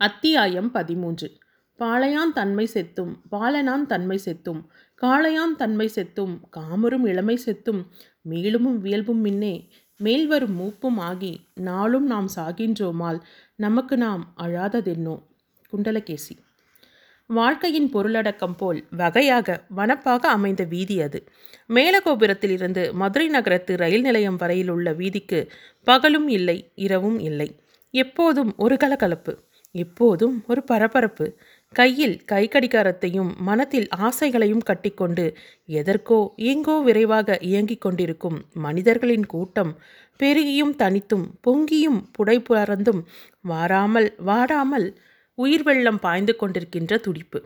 அத்தியாயம் 0.00 0.70
பதிமூன்று. 0.70 1.38
பாளையான் 1.78 2.32
தன்மை 2.34 2.68
செத்தும் 2.74 3.12
பாலனான் 3.30 3.86
தன்மை 3.86 4.20
செத்தும் 4.24 4.60
காளையான் 5.02 5.54
தன்மை 5.56 5.90
செத்தும் 5.94 6.40
காமரும் 6.56 7.06
இளமை 7.06 7.38
செத்தும் 7.46 7.86
மேலுமும் 8.30 8.78
வியல்பும் 8.78 9.20
மின்னே 9.20 9.68
மேல்வரும் 10.02 10.56
மூப்பும் 10.56 10.98
ஆகி 10.98 11.46
நாளும் 11.54 12.06
நாம் 12.06 12.28
சாகின்றோமால் 12.36 13.20
நமக்கு 13.56 13.96
நாம் 13.96 14.34
அழாததென்னோ? 14.42 15.22
குண்டலகேசி. 15.72 16.34
வாழ்க்கையின் 17.26 17.90
பொருளடக்கம் 17.94 18.56
போல் 18.56 18.84
வகையாக 18.90 19.64
வனப்பாக 19.76 20.28
அமைந்த 20.28 20.64
வீதி 20.64 21.00
அது. 21.00 21.24
மேலகோபுரத்திலிருந்து 21.68 22.92
மதுரை 22.92 23.28
நகரத்து 23.28 23.76
ரயில் 23.76 24.00
நிலையம் 24.00 24.36
வரையில் 24.36 24.68
உள்ள 24.68 24.92
வீதிக்கு 24.92 25.50
பகலும் 25.84 26.28
இல்லை 26.28 26.72
இரவும் 26.74 27.18
இல்லை. 27.18 27.60
எப்போதும் 27.90 28.54
ஒரு 28.56 28.76
கலகலப்பு. 28.76 29.38
எப்போதும் 29.74 30.36
ஒரு 30.46 30.62
பரபரப்பு. 30.62 31.26
கையில் 31.72 32.16
கை 32.24 32.42
கடிகாரத்தையும் 32.48 33.30
மனத்தில் 33.38 33.88
ஆசைகளையும் 33.98 34.64
கட்டிக்கொண்டு 34.64 35.24
எதற்கோ 35.68 36.18
எங்கோ 36.52 36.76
விரைவாக 36.80 37.38
இயங்கிக் 37.40 37.80
கொண்டிருக்கும் 37.80 38.38
மனிதர்களின் 38.66 39.26
கூட்டம் 39.26 39.72
பெருகியும் 40.20 40.74
தனித்தும் 40.76 41.26
பொங்கியும் 41.46 42.00
புடைபுறந்தும் 42.16 43.02
வாராமல் 43.40 44.08
வாடாமல் 44.26 44.86
உயிர் 45.38 45.62
வெள்ளம் 45.62 45.98
பாய்ந்து 45.98 46.34
கொண்டிருக்கின்ற 46.40 46.94
துடிப்பு. 47.00 47.38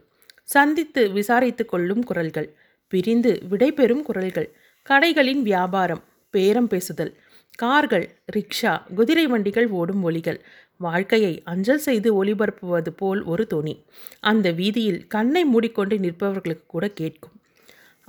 சந்தித்து 0.44 1.02
விசாரித்து 1.10 1.64
கொள்ளும் 1.64 2.02
குரல்கள் 2.02 2.50
பிரிந்து 2.92 3.32
விடைபெறும் 3.50 4.02
குரல்கள் 4.02 4.48
கடைகளின் 4.90 5.42
வியாபாரம் 5.42 6.04
பேரம் 6.34 6.66
பேசுதல் 6.66 7.12
கார்கள் 7.58 8.06
ரிக்ஷா 8.36 8.72
குதிரை 8.94 9.24
வண்டிகள் 9.26 9.68
ஓடும் 9.70 10.02
ஒலிகள் 10.02 10.38
வாழ்க்கையை 10.80 11.42
அஞ்சல் 11.44 11.78
செய்து 11.78 12.24
ஒளிபரப்புவது 12.24 12.90
போல் 12.96 13.22
ஒரு 13.22 13.46
தொனி. 13.46 13.74
அந்த 14.20 14.50
வீதியில் 14.50 15.06
கண்ணை 15.06 15.44
மூடிக்கொண்டு 15.44 15.96
நிற்பவர்களுக்கு 15.98 16.66
கூட 16.66 16.88
கேட்கும். 16.88 17.32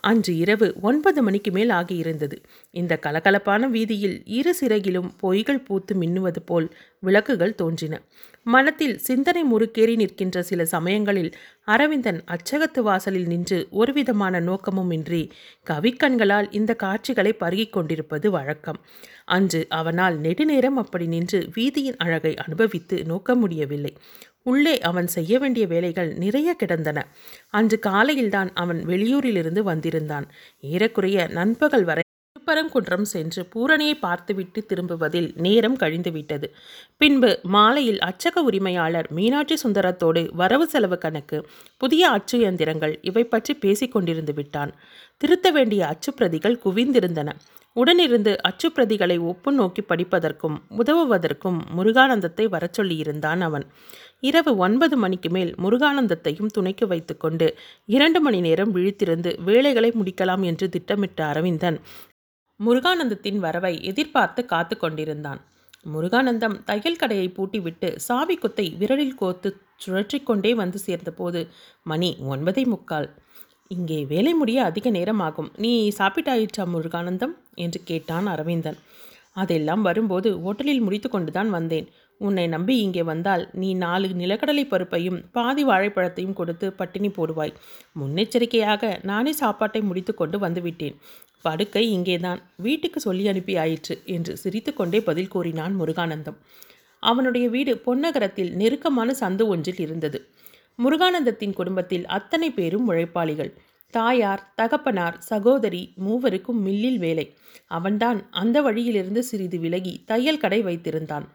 அன்று 0.03 0.37
இரவு 0.37 0.67
ஒன்பது 0.81 1.23
மணிக்கு 1.23 1.51
மேல் 1.51 1.69
ஆகியிருந்தது. 1.69 2.37
இந்த 2.73 2.99
கலகலப்பான 3.01 3.69
வீதியில் 3.69 4.21
இரு 4.25 4.55
சிறகிலும் 4.61 5.09
பொய்கள் 5.21 5.65
பூத்து 5.65 5.95
மின்னுவது 5.95 6.41
போல் 6.45 6.67
விளக்குகள் 6.99 7.55
தோன்றின. 7.55 8.01
மனத்தில் 8.49 8.97
சிந்தனை 8.97 9.41
முறுக்கேறி 9.43 9.95
நிற்கின்ற 9.95 10.43
சில 10.43 10.65
சமயங்களில் 10.65 11.31
அரவிந்தன் 11.65 12.19
அச்சகத்து 12.25 12.79
வாசலில் 12.79 13.27
நின்று 13.27 13.57
ஒருவிதமான 13.71 14.39
நோக்கமும் 14.39 14.91
இன்றி 14.91 15.21
கவிக்கண்களால் 15.69 16.47
இந்த 16.51 16.73
காட்சிகளை 16.75 17.33
பருகிக் 17.33 17.73
கொண்டிருப்பது 17.73 18.31
வழக்கம். 18.31 18.79
அன்று 19.25 19.61
அவனால் 19.69 20.17
நெடுநேரம் 20.19 20.77
அப்படி 20.77 21.07
நின்று 21.07 21.39
வீதியின் 21.55 21.97
அழகை 21.97 22.33
அனுபவித்து 22.35 22.97
நோக்க 23.05 23.35
முடியவில்லை. 23.35 23.93
உள்ளே 24.43 24.75
அவன் 24.79 25.07
செய்ய 25.07 25.39
வேண்டிய 25.39 25.65
வேலைகள் 25.67 26.11
நிறைய 26.15 26.49
கிடந்தன. 26.53 26.99
அன்று 27.49 27.79
காலையில்தான் 27.79 28.51
அவன் 28.53 28.81
வெளியூரிலிருந்து 28.85 29.63
வந்திருந்தான். 29.71 30.27
ஏறக்குறைய 30.59 31.27
நண்பகல் 31.31 31.83
வரை 31.83 32.03
திருப்பரங்குன்றம் 32.49 33.07
சென்று 33.11 33.41
பூரணியை 33.53 33.95
பார்த்துவிட்டு 33.99 34.59
திரும்புவதில் 34.69 35.27
நேரம் 35.37 35.75
கழிந்துவிட்டது. 35.77 36.47
பின்பு 37.01 37.29
மாலையில் 37.55 37.99
அச்சக 37.99 38.43
உரிமையாளர் 38.43 39.09
மீனாட்சி 39.11 39.55
சுந்தரத்தோடு 39.63 40.23
வரவு 40.33 40.65
செலவு 40.67 40.97
கணக்கு 40.97 41.39
புதிய 41.77 42.09
அச்சு 42.09 42.35
இயந்திரங்கள் 42.39 42.95
இவை 43.01 43.23
பற்றி 43.25 43.53
பேசிக் 43.55 43.93
கொண்டிருந்து 43.95 44.33
விட்டான். 44.33 44.73
திருத்த 45.21 45.47
வேண்டிய 45.51 45.81
அச்சுப்பிரதிகள் 45.91 46.59
குவிந்திருந்தன. 46.65 47.29
உடனிருந்து 47.75 48.31
அச்சுப்பிரதிகளை 48.47 49.15
ஒப்பு 49.31 49.49
நோக்கி 49.51 49.81
படிப்பதற்கும் 49.81 50.55
உதவுவதற்கும் 50.77 51.59
முருகானந்தத்தை 51.77 52.45
வரச்சொல்லியிருந்தான் 52.55 53.41
அவன். 53.47 53.65
இரவு 54.21 54.51
ஒன்பது 54.57 54.95
மணிக்கு 54.97 55.29
மேல் 55.29 55.51
முருகானந்தத்தையும் 55.63 56.53
துணைக்கு 56.55 56.85
வைத்துக்கொண்டு 56.87 57.47
இரண்டு 57.89 58.19
மணி 58.21 58.39
நேரம் 58.41 58.73
விழித்திருந்து 58.75 59.31
வேலைகளை 59.43 59.89
முடிக்கலாம் 59.91 60.43
என்று 60.43 60.65
திட்டமிட்ட 60.69 61.19
அரவிந்தன் 61.25 61.77
முருகானந்தத்தின் 62.65 63.37
வரவை 63.37 63.73
எதிர்பார்த்து 63.83 64.45
காத்து 64.45 64.77
கொண்டிருந்தான். 64.77 65.41
முருகானந்தம் 65.93 66.63
தையல் 66.63 66.97
கடையை 66.97 67.27
பூட்டிவிட்டு 67.37 67.95
சாவி 67.95 68.35
குத்தை 68.35 68.75
விரலில் 68.79 69.15
கோத்து 69.15 69.49
சுழற்றிக்கொண்டே 69.85 70.51
வந்து 70.53 70.79
சேர்ந்தபோது 70.79 71.41
மணி 71.83 72.17
ஒன்பதை 72.29 72.63
முக்கால். 72.65 73.09
இங்கே 73.67 74.05
வேலை 74.05 74.33
முடிய 74.33 74.63
அதிக 74.63 74.89
நேரமாகும். 74.89 75.49
நீ 75.57 75.89
சாப்பிட்டாயிற்றா 75.97 76.63
முருகானந்தம்? 76.65 77.33
என்று 77.55 77.79
கேட்டான் 77.83 78.27
அரவிந்தன். 78.27 78.79
அதெல்லாம் 79.33 79.81
வரும்போது 79.81 80.29
ஓட்டலில் 80.39 80.81
முடித்து 80.81 81.09
கொண்டுதான் 81.09 81.49
வந்தேன். 81.49 81.87
உன்னை 82.19 82.47
நம்பி 82.47 82.75
இங்கே 82.77 83.03
வந்தால் 83.03 83.43
நீ 83.53 83.73
நாலு 83.73 84.07
நிலக்கடலை 84.07 84.63
பருப்பையும் 84.65 85.19
பாதி 85.31 85.63
வாழைப்பழத்தையும் 85.65 86.33
கொடுத்து 86.33 86.73
பட்டினி 86.73 87.07
போடுவாய். 87.07 87.53
முன்னெச்சரிக்கையாக 87.99 89.03
நானே 89.03 89.31
சாப்பாட்டை 89.31 89.81
முடித்து 89.81 90.13
கொண்டு 90.13 90.39
வந்துவிட்டேன். 90.39 90.97
படுக்கை 91.41 91.91
இங்கேதான். 91.91 92.41
வீட்டுக்கு 92.57 92.99
சொல்லி 92.99 93.27
அனுப்பி 93.27 93.57
ஆயிற்று 93.57 93.95
என்று 94.05 94.37
சிரித்துக்கொண்டே 94.37 95.01
பதில் 95.01 95.27
கூறினான் 95.27 95.75
முருகானந்தம். 95.81 96.37
அவனுடைய 97.03 97.49
வீடு 97.49 97.73
பொன்னகரத்தில் 97.85 98.51
நெருக்கமான 98.53 99.15
சந்து 99.19 99.45
ஒன்றில் 99.47 99.79
இருந்தது. 99.79 100.19
முருகானந்தத்தின் 100.83 101.53
குடும்பத்தில் 101.53 102.05
அத்தனை 102.05 102.49
பேரும் 102.51 102.87
உழைப்பாளிகள். 102.87 103.53
தாயார் 103.93 104.43
தகப்பனார் 104.55 105.15
சகோதரி 105.19 105.93
மூவருக்கும் 106.05 106.59
மில்லில் 106.65 106.97
வேலை. 106.97 107.25
அவன்தான் 107.67 108.19
அந்த 108.31 108.57
வழியிலிருந்து 108.61 109.21
சிறிது 109.23 109.57
விலகி 109.59 109.93
தையல் 110.05 110.37
கடை 110.37 110.59
வைத்திருந்தான். 110.63 111.25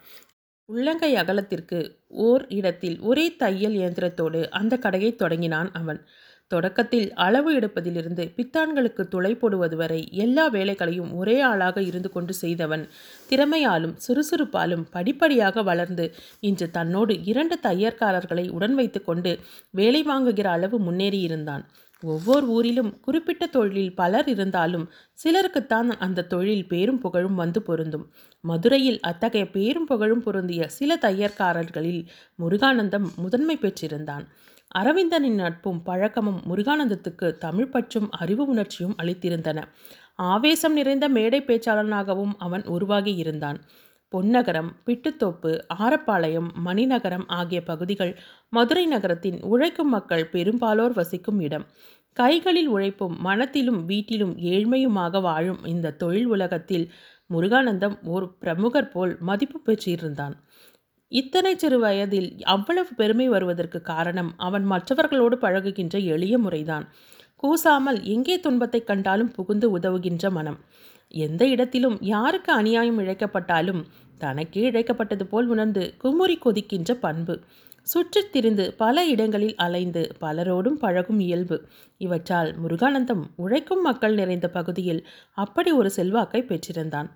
உள்ளங்கை 0.69 1.17
அகலத்திற்கு 1.17 1.79
ஓர் 2.09 2.47
இடத்தில் 2.49 3.01
ஒரே 3.01 3.37
தையல் 3.37 3.73
இயந்திரத்தோடு 3.73 4.49
அந்த 4.51 4.79
கடையை 4.79 5.17
தொடங்கினான் 5.17 5.71
அவன். 5.73 6.01
தொடக்கத்தில் 6.47 7.13
அளவு 7.15 7.51
எடுப்பதிலிருந்து 7.59 8.25
பித்தான்களுக்கு 8.37 9.03
துளை 9.09 9.35
போடுவது 9.35 9.77
வரை 9.77 10.09
எல்லா 10.13 10.47
வேலைகளையும் 10.47 11.13
ஒரே 11.15 11.41
ஆளாக 11.41 11.83
இருந்து 11.83 12.11
கொண்டு 12.11 12.35
செய்தவன். 12.35 12.89
திறமையாலும் 13.31 13.95
சுறுசுறுப்பாலும் 14.07 14.85
படிப்படியாக 14.91 15.63
வளர்ந்து 15.63 16.15
இன்று 16.41 16.71
தன்னோடு 16.71 17.23
இரண்டு 17.25 17.59
தையற்காரர்களை 17.63 18.51
உடன் 18.51 18.75
வைத்து 18.75 19.03
கொண்டு 19.05 19.39
வேலை 19.71 20.03
வாங்குகிற 20.03 20.51
அளவு 20.51 20.79
முன்னேறியிருந்தான். 20.81 21.65
ஒவ்வொரு 22.05 22.47
ஊரிலும் 22.49 23.01
குறிப்பிட்ட 23.01 23.47
தொழிலில் 23.47 23.95
பலர் 23.95 24.29
இருந்தாலும் 24.29 24.87
சிலருக்குத்தான் 25.25 25.89
அந்த 25.99 26.25
தொழில் 26.25 26.69
பேரும் 26.69 26.99
புகழும் 26.99 27.35
வந்து 27.35 27.63
பொருந்தும். 27.63 28.07
மதுரையில் 28.41 29.01
அத்தகைய 29.01 29.51
பேரும் 29.51 29.85
புகழும் 29.85 30.23
பொருந்திய 30.23 30.69
சில 30.69 30.99
தையற்காரர்களில் 31.01 32.03
முருகானந்தம் 32.39 33.09
முதன்மை 33.17 33.57
பெற்றிருந்தான். 33.57 34.25
அரவிந்தனின் 34.79 35.35
நட்பும் 35.35 35.83
பழக்கமும் 35.83 36.41
முருகானந்தத்துக்கு 36.49 37.39
தமிழ் 37.39 37.69
பற்றும் 37.69 38.11
அறிவு 38.11 38.47
உணர்ச்சியும் 38.47 38.97
அளித்திருந்தன. 39.03 39.63
ஆவேசம் 40.15 40.73
நிறைந்த 40.73 41.09
மேடை 41.09 41.41
பேச்சாளனாகவும் 41.43 42.35
அவன் 42.39 42.65
உருவாகி 42.67 43.15
இருந்தான். 43.15 43.59
பொன்னகரம் 44.15 44.71
பிட்டுத்தோப்பு 44.87 45.53
ஆரப்பாளையம் 45.79 46.51
மணிநகரம் 46.67 47.27
ஆகிய 47.39 47.61
பகுதிகள் 47.63 48.13
மதுரை 48.49 48.85
நகரத்தின் 48.87 49.39
உழைக்கும் 49.43 49.89
மக்கள் 49.89 50.25
பெரும்பாலோர் 50.31 50.95
வசிக்கும் 50.95 51.41
இடம். 51.41 51.67
கைகளில் 52.17 52.69
உழைப்பும் 52.69 53.15
மனத்திலும் 53.21 53.81
வீட்டிலும் 53.87 54.35
ஏழ்மையுமாக 54.53 55.21
வாழும் 55.21 55.61
இந்த 55.65 55.95
தொழில் 56.03 56.27
உலகத்தில் 56.27 56.87
முருகானந்தம் 57.31 57.97
ஒரு 58.05 58.27
பிரமுகர் 58.39 58.93
போல் 58.93 59.13
மதிப்பு 59.21 59.59
பெற்றிருந்தான். 59.61 60.35
இத்தனை 61.13 61.53
சிறு 61.57 61.79
வயதில் 61.79 62.29
அவ்வளவு 62.45 62.93
பெருமை 62.97 63.27
வருவதற்கு 63.29 63.79
காரணம் 63.83 64.31
அவன் 64.37 64.65
மற்றவர்களோடு 64.65 65.37
பழகுகின்ற 65.37 65.97
எளிய 66.15 66.39
முறைதான். 66.39 66.87
கூசாமல் 67.37 67.99
எங்கே 68.05 68.37
துன்பத்தை 68.41 68.81
கண்டாலும் 68.83 69.33
புகுந்து 69.33 69.67
உதவுகின்ற 69.79 70.31
மனம். 70.31 70.59
எந்த 71.15 71.43
இடத்திலும் 71.47 71.97
யாருக்கு 72.03 72.51
அநியாயம் 72.53 72.99
இழைக்கப்பட்டாலும் 72.99 73.83
தனக்கே 74.19 74.71
இழைக்கப்பட்டது 74.71 75.23
போல் 75.23 75.47
உணர்ந்து 75.47 75.95
குமுறி 75.99 76.39
கொதிக்கின்ற 76.39 76.93
பண்பு. 76.93 77.41
சுற்றித் 77.83 78.33
திரிந்து 78.33 78.75
பல 78.75 79.07
இடங்களில் 79.07 79.55
அலைந்து 79.57 80.13
பலரோடும் 80.21 80.79
பழகும் 80.79 81.21
இயல்பு. 81.21 81.69
இவற்றால் 81.97 82.55
முருகானந்தம் 82.63 83.23
உழைக்கும் 83.37 83.83
மக்கள் 83.83 84.15
நிறைந்த 84.15 84.49
பகுதியில் 84.49 85.07
அப்படி 85.35 85.71
ஒரு 85.71 85.91
செல்வாக்கை 85.91 86.43
பெற்றிருந்தான். 86.43 87.11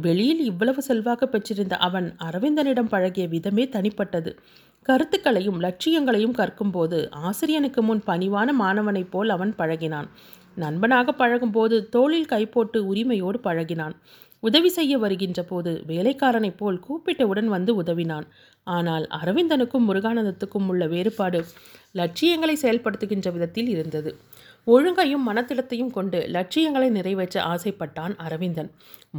வெளியில் 0.00 0.44
இவ்வளவு 0.44 0.82
செல்வாக்கு 0.82 1.28
பெற்றிருந்த 1.28 1.76
அவன் 1.76 2.16
அரவிந்தனிடம் 2.24 2.88
பழகிய 2.88 3.26
விதமே 3.26 3.64
தனிப்பட்டது. 3.64 4.36
கருத்துக்களையும் 4.82 5.60
லட்சியங்களையும் 5.60 6.30
கற்கும்போது 6.30 7.10
ஆசிரியனுக்கு 7.10 7.82
முன் 7.82 8.02
பணிவான 8.06 8.52
மாணவனைப் 8.60 9.10
போல் 9.10 9.28
அவன் 9.28 9.54
பழகினான். 9.58 10.08
நண்பனாக 10.54 11.12
பழகும்போது 11.12 11.88
தோளில் 11.88 12.26
கை 12.26 12.46
போட்டு 12.46 12.86
உரிமையோடு 12.86 13.40
பழகினான். 13.44 13.92
உதவி 14.42 14.68
செய்ய 14.68 14.98
வருகின்ற 14.98 15.40
போது 15.42 15.72
வேலைக்காரனைப் 15.86 16.56
போல் 16.56 16.78
கூப்பிட்டவுடன் 16.86 17.44
வந்து 17.44 17.72
உதவினான். 17.82 18.26
ஆனால் 18.66 19.04
அரவிந்தனுக்கும் 19.20 19.86
முருகானந்தத்துக்கும் 19.88 20.68
உள்ள 20.68 20.86
வேறுபாடு 20.86 21.40
லட்சியங்களை 21.92 22.56
செயல்படுத்துகின்ற 22.62 23.28
விதத்தில் 23.32 23.68
இருந்தது. 23.68 24.12
ஒழுங்கையும் 24.66 25.24
மனத்திடத்தையும் 25.28 25.90
கொண்டு 25.90 26.18
லட்சியங்களை 26.26 26.88
நிறைவேற்ற 26.90 27.36
ஆசைப்பட்டான் 27.44 28.14
அரவிந்தன். 28.16 28.70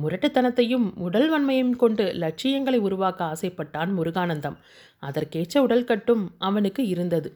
முரட்டுத்தனத்தையும் 0.04 0.88
உடல் 0.98 1.30
வன்மையும் 1.32 1.76
கொண்டு 1.76 2.06
லட்சியங்களை 2.14 2.80
உருவாக்க 2.80 3.22
ஆசைப்பட்டான் 3.26 3.92
முருகானந்தம். 3.98 4.58
அதற்கேற்ற 5.00 5.62
உடல் 5.62 5.84
கட்டும் 5.84 6.24
அவனுக்கு 6.40 6.84
இருந்தது. 6.88 7.32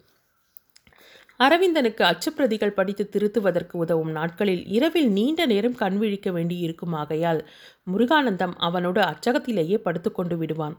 அரவிந்தனுக்கு 1.40 2.04
அச்சுப்பிரதிகள் 2.04 2.78
படித்து 2.78 3.04
திருத்துவதற்கு 3.14 3.76
உதவும் 3.78 4.12
நாட்களில் 4.12 4.64
இரவில் 4.68 5.10
நீண்ட 5.12 5.42
நேரம் 5.46 5.76
கண்விழிக்க 5.76 6.32
வேண்டியிருக்கும் 6.32 6.94
ஆகையால் 6.94 7.42
முருகானந்தம் 7.92 8.56
அவனோடு 8.58 9.02
அச்சகத்திலேயே 9.02 9.78
படுத்துக்கொண்டு 9.78 10.38
விடுவான். 10.38 10.76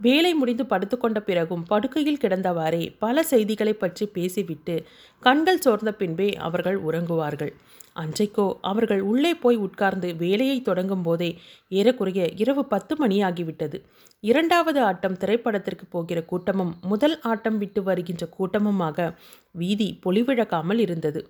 வேலை 0.00 0.34
முடிந்து 0.34 0.64
படுத்துக்கொண்ட 0.64 1.18
பிறகும் 1.20 1.64
படுக்கையில் 1.64 2.20
கிடந்தவாறே 2.20 2.82
பல 2.98 3.22
செய்திகளை 3.22 3.74
பற்றி 3.74 4.06
பேசிவிட்டு 4.06 4.76
கண்கள் 5.22 5.60
சோர்ந்த 5.60 5.90
பின்பே 5.94 6.28
அவர்கள் 6.36 6.78
உறங்குவார்கள். 6.84 7.52
அன்றைக்கோ 7.96 8.46
அவர்கள் 8.60 9.02
உள்ளே 9.02 9.32
போய் 9.34 9.56
உட்கார்ந்து 9.56 10.08
வேலையை 10.16 10.58
தொடங்கும் 10.62 11.02
போதே 11.02 11.30
ஏறக்குறைய 11.68 12.28
இரவு 12.36 12.64
பத்து 12.64 12.94
மணியாகிவிட்டது. 13.06 13.78
இரண்டாவது 14.22 14.80
ஆட்டம் 14.88 15.16
திரைப்படத்திற்கு 15.16 15.84
போகிற 15.90 16.18
கூட்டமும் 16.24 16.72
முதல் 16.90 17.16
ஆட்டம் 17.30 17.56
விட்டு 17.58 17.80
வருகின்ற 17.82 18.24
கூட்டமுமாக 18.36 18.98
வீதி 19.60 19.88
பொலிவிழக்காமல் 20.04 20.78
இருந்தது. 20.78 21.20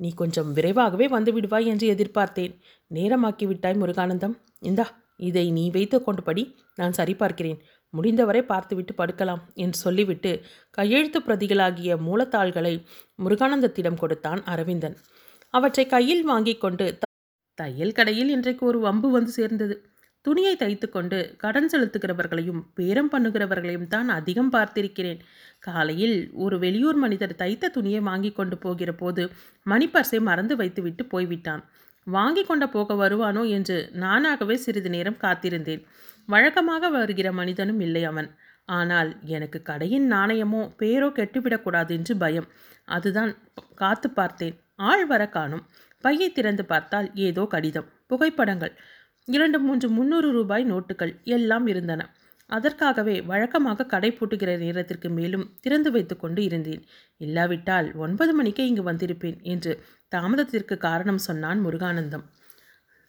நீ 0.00 0.08
கொஞ்சம் 0.14 0.50
விரைவாகவே 0.52 1.06
வந்து 1.08 1.30
விடுவாய் 1.32 1.68
என்று 1.72 1.86
எதிர்பார்த்தேன். 1.94 2.54
நேரமாக்கி 2.90 3.46
விட்டாய் 3.50 3.80
முருகானந்தம். 3.82 4.34
இந்தா 4.60 4.86
இதை 5.28 5.46
நீ 5.58 5.64
வைத்து 5.70 5.98
கொண்டு 6.02 6.22
படி 6.22 6.42
நான் 6.74 6.96
சரிபார்க்கிறேன். 6.98 7.60
முடிந்தவரை 7.94 8.42
பார்த்துவிட்டு 8.42 8.92
படுக்கலாம் 9.00 9.42
என்று 9.54 9.78
சொல்லிவிட்டு 9.78 10.30
கையெழுத்து 10.70 11.18
பிரதிகளாகிய 11.20 11.96
மூலத்தாள்களை 12.06 12.74
முருகானந்தத்திடம் 13.18 14.00
கொடுத்தான் 14.02 14.42
அரவிந்தன். 14.44 14.96
அவற்றை 15.54 15.86
கையில் 15.86 16.24
வாங்கி 16.24 16.56
கொண்டு 16.56 16.86
தையல் 17.58 17.96
கடையில் 17.96 18.30
இன்றைக்கு 18.36 18.62
ஒரு 18.66 18.78
வம்பு 18.80 19.08
வந்து 19.10 19.32
சேர்ந்தது. 19.32 19.74
துணியை 20.24 20.54
தைத்து 20.56 20.86
கொண்டு 20.88 21.18
கடன் 21.36 21.68
செலுத்துகிறவர்களையும் 21.72 22.60
பேரம் 22.74 23.10
பண்ணுகிறவர்களையும் 23.12 23.88
தான் 23.88 24.08
அதிகம் 24.08 24.52
பார்த்திருக்கிறேன். 24.52 25.20
காலையில் 25.58 26.16
ஒரு 26.34 26.56
வெளியூர் 26.58 26.94
மனிதர் 26.94 27.34
தைத்த 27.34 27.68
துணியை 27.68 28.00
வாங்கி 28.00 28.30
கொண்டு 28.32 28.58
போகிற 28.58 28.92
போது 28.92 29.22
மணிப்பர்ஸை 29.66 30.20
மறந்து 30.20 30.56
வைத்துவிட்டு 30.56 31.04
போய்விட்டான். 31.06 31.62
வாங்கி 32.06 32.42
கொண்ட 32.44 32.64
போக 32.68 32.94
வருவானோ? 32.94 33.42
என்று 33.48 33.76
நானாகவே 33.94 34.54
சிறிது 34.54 34.90
நேரம் 34.90 35.20
காத்திருந்தேன். 35.20 35.82
வழக்கமாக 36.28 36.90
வருகிற 36.90 37.28
மனிதனும் 37.32 37.80
இல்லை 37.80 38.04
அவன். 38.04 38.30
ஆனால் 38.68 39.10
எனக்கு 39.36 39.58
கடையின் 39.62 40.06
நாணயமோ 40.12 40.60
பேரோ 40.78 41.08
கெட்டுவிடக்கூடாது 41.18 41.90
என்று 41.90 42.14
பயம். 42.16 42.48
அதுதான் 42.88 43.32
காத்து 43.74 44.08
பார்த்தேன். 44.10 44.56
ஆள் 44.90 45.06
வர 45.06 45.22
காணும். 45.28 45.64
பையை 46.04 46.28
திறந்து 46.32 46.64
பார்த்தால் 46.64 47.08
ஏதோ 47.14 47.42
கடிதம். 47.46 47.88
புகைப்படங்கள். 48.06 48.74
இரண்டு 49.28 49.58
மூன்று 49.58 49.88
முந்நூறு 49.88 50.30
ரூபாய் 50.30 50.64
நோட்டுகள் 50.72 51.12
எல்லாம் 51.24 51.66
இருந்தன. 51.66 52.02
அதற்காகவே 52.46 53.20
வழக்கமாக 53.20 53.86
கடை 53.86 54.10
பூட்டுகிற 54.12 54.58
நேரத்திற்கு 54.58 55.08
மேலும் 55.08 55.58
திறந்து 55.60 55.90
வைத்து 55.90 56.16
கொண்டு 56.16 56.42
இருந்தேன். 56.42 56.82
இல்லாவிட்டால் 57.16 57.94
ஒன்பது 57.94 58.34
மணிக்கே 58.34 58.66
இங்கு 58.66 58.92
வந்திருப்பேன் 58.92 59.42
என்று 59.42 59.84
தாமதத்திற்கு 60.08 60.76
காரணம் 60.76 61.18
சொன்னான் 61.18 61.66
முருகானந்தம். 61.66 62.24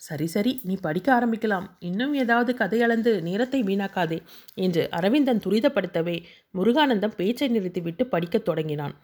சரி 0.01 0.27
சரி 0.27 0.61
நீ 0.63 0.77
படிக்க 0.81 1.09
ஆரம்பிக்கலாம். 1.13 1.67
இன்னும் 1.79 2.13
ஏதாவது 2.13 2.53
கதையளந்து 2.53 3.21
நேரத்தை 3.21 3.63
வீணாக்காதே 3.63 4.21
என்று 4.53 4.89
அரவிந்தன் 4.91 5.39
துரிதப்படுத்தவே 5.39 6.23
முருகானந்தம் 6.53 7.15
பேச்சை 7.15 7.47
நிறுத்திவிட்டு 7.47 8.05
படிக்கத் 8.07 8.45
தொடங்கினான். 8.45 8.95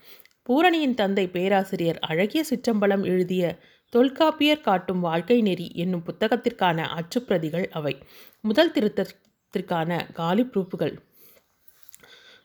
பூரணியின் 0.43 0.93
தந்தை 0.93 1.27
பேராசிரியர் 1.27 1.99
அழகிய 1.99 2.43
சிற்றம்பலம் 2.49 3.03
எழுதிய 3.03 3.43
தொல்காப்பியர் 3.93 4.61
காட்டும் 4.61 4.99
வாழ்க்கை 4.99 5.41
நெறி 5.41 5.71
என்னும் 5.73 6.03
புத்தகத்திற்கான 6.05 6.85
அச்சுப்பிரதிகள் 6.97 7.67
அவை. 7.69 7.93
முதல் 8.41 8.71
திருத்தத்திற்கான 8.71 10.11
காலி 10.13 10.43
ப்ரூப்புகள் 10.43 10.95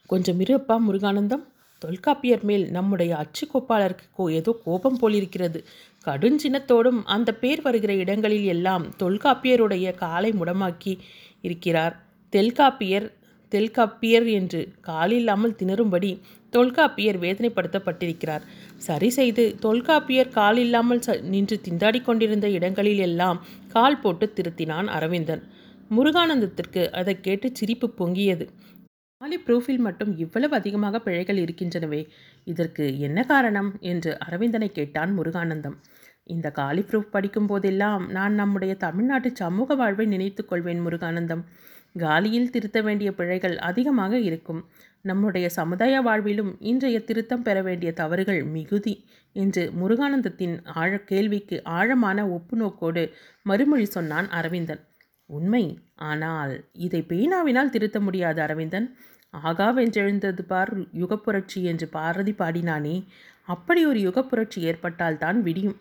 கொஞ்சம் 0.06 0.40
இருப்பா 0.40 0.76
முருகானந்தம். 0.88 1.44
தொல்காப்பியர் 1.82 2.44
மேல் 2.44 2.64
நம்முடைய 2.70 3.16
அச்சு 3.16 3.44
கோப்பாளருக்கு 3.46 4.30
ஏதோ 4.30 4.60
கோபம் 4.64 4.96
போலிருக்கிறது. 4.96 5.60
கடுஞ்சினத்தோடும் 6.04 7.00
அந்த 7.04 7.30
பேர் 7.34 7.62
வருகிற 7.62 7.94
இடங்களில் 7.94 8.44
எல்லாம் 8.44 8.84
தொல்காப்பியருடைய 8.98 9.94
காலை 9.94 10.30
முடமாக்கி 10.32 10.94
இருக்கிறார். 11.42 11.94
தெல்காப்பியர் 12.32 13.06
தெல்காப்பியர் 13.54 14.28
என்று 14.32 14.60
காலில்லாமல் 14.86 15.58
திணறும்படி 15.60 16.10
தொல்காப்பியர் 16.50 17.18
வேதனைப்படுத்தப்பட்டிருக்கிறார். 17.20 18.44
சரி 18.76 19.08
செய்து 19.10 19.44
தொல்காப்பியர் 19.60 20.34
கால் 20.38 20.56
இல்லாமல் 20.56 21.02
நின்று 21.32 21.56
திண்டாடி 21.68 22.00
கொண்டிருந்த 22.02 22.48
இடங்களில் 22.50 23.02
எல்லாம் 23.08 23.40
கால் 23.68 24.00
போட்டு 24.00 24.26
திருத்தினான் 24.36 24.90
அரவிந்தன். 24.96 25.42
முருகானந்தத்திற்கு 25.90 26.82
அதை 26.92 27.14
கேட்டு 27.20 27.48
சிரிப்பு 27.52 27.88
பொங்கியது. 27.98 28.44
காலி 29.20 29.36
ப்ரூஃபில் 29.46 29.82
மட்டும் 29.86 30.12
இவ்வளவு 30.18 30.54
அதிகமாக 30.54 31.00
பிழைகள் 31.00 31.38
இருக்கின்றனவே 31.44 32.00
இதற்கு 32.44 32.84
என்ன 32.98 33.18
காரணம்? 33.24 33.70
என்று 33.80 34.10
அரவிந்தனை 34.26 34.68
கேட்டான் 34.72 35.12
முருகானந்தம். 35.18 35.76
இந்த 36.26 36.48
காலி 36.50 36.82
ப்ரூஃப் 36.82 37.10
படிக்கும் 37.10 37.46
போதெல்லாம் 37.46 38.04
நான் 38.10 38.34
நம்முடைய 38.34 38.74
தமிழ்நாட்டு 38.74 39.30
சமூக 39.34 39.74
வாழ்வை 39.74 40.06
நினைத்துக் 40.06 40.48
கொள்வேன் 40.48 40.82
முருகானந்தம். 40.86 41.42
காலியில் 41.98 42.50
திருத்த 42.50 42.82
வேண்டிய 42.82 43.14
பிழைகள் 43.14 43.56
அதிகமாக 43.58 44.18
இருக்கும். 44.18 44.60
நம்முடைய 45.00 45.48
சமுதாய 45.48 46.00
வாழ்விலும் 46.00 46.56
இன்றைய 46.60 47.00
திருத்தம் 47.00 47.42
பெற 47.42 47.62
வேண்டிய 47.62 47.92
தவறுகள் 47.92 48.44
மிகுதி 48.44 48.94
என்று 49.32 49.72
முருகானந்தத்தின் 49.80 50.54
ஆழ 50.64 50.98
கேள்விக்கு 50.98 51.64
ஆழமான 51.64 52.26
ஒப்புநோக்கோடு 52.26 53.12
மறுமொழி 53.42 53.84
சொன்னான் 53.84 54.28
அரவிந்தன். 54.28 54.82
உண்மை. 55.26 55.64
ஆனால் 55.94 56.64
இதை 56.72 57.04
பேனாவினால் 57.08 57.70
திருத்த 57.70 58.00
முடியாது 58.00 58.42
அரவிந்தன். 58.42 58.96
ஆகாவென்றெழுந்தது 59.44 60.42
பார் 60.46 60.72
யுகப்புரட்சி 60.80 61.60
என்று 61.62 61.88
பாரதி 61.88 62.32
பாடினானே. 62.32 62.96
அப்படி 63.48 63.86
ஒரு 63.86 64.00
யுகப்புரட்சி 64.00 64.58
ஏற்பட்டால்தான் 64.62 65.40
விடியும். 65.40 65.76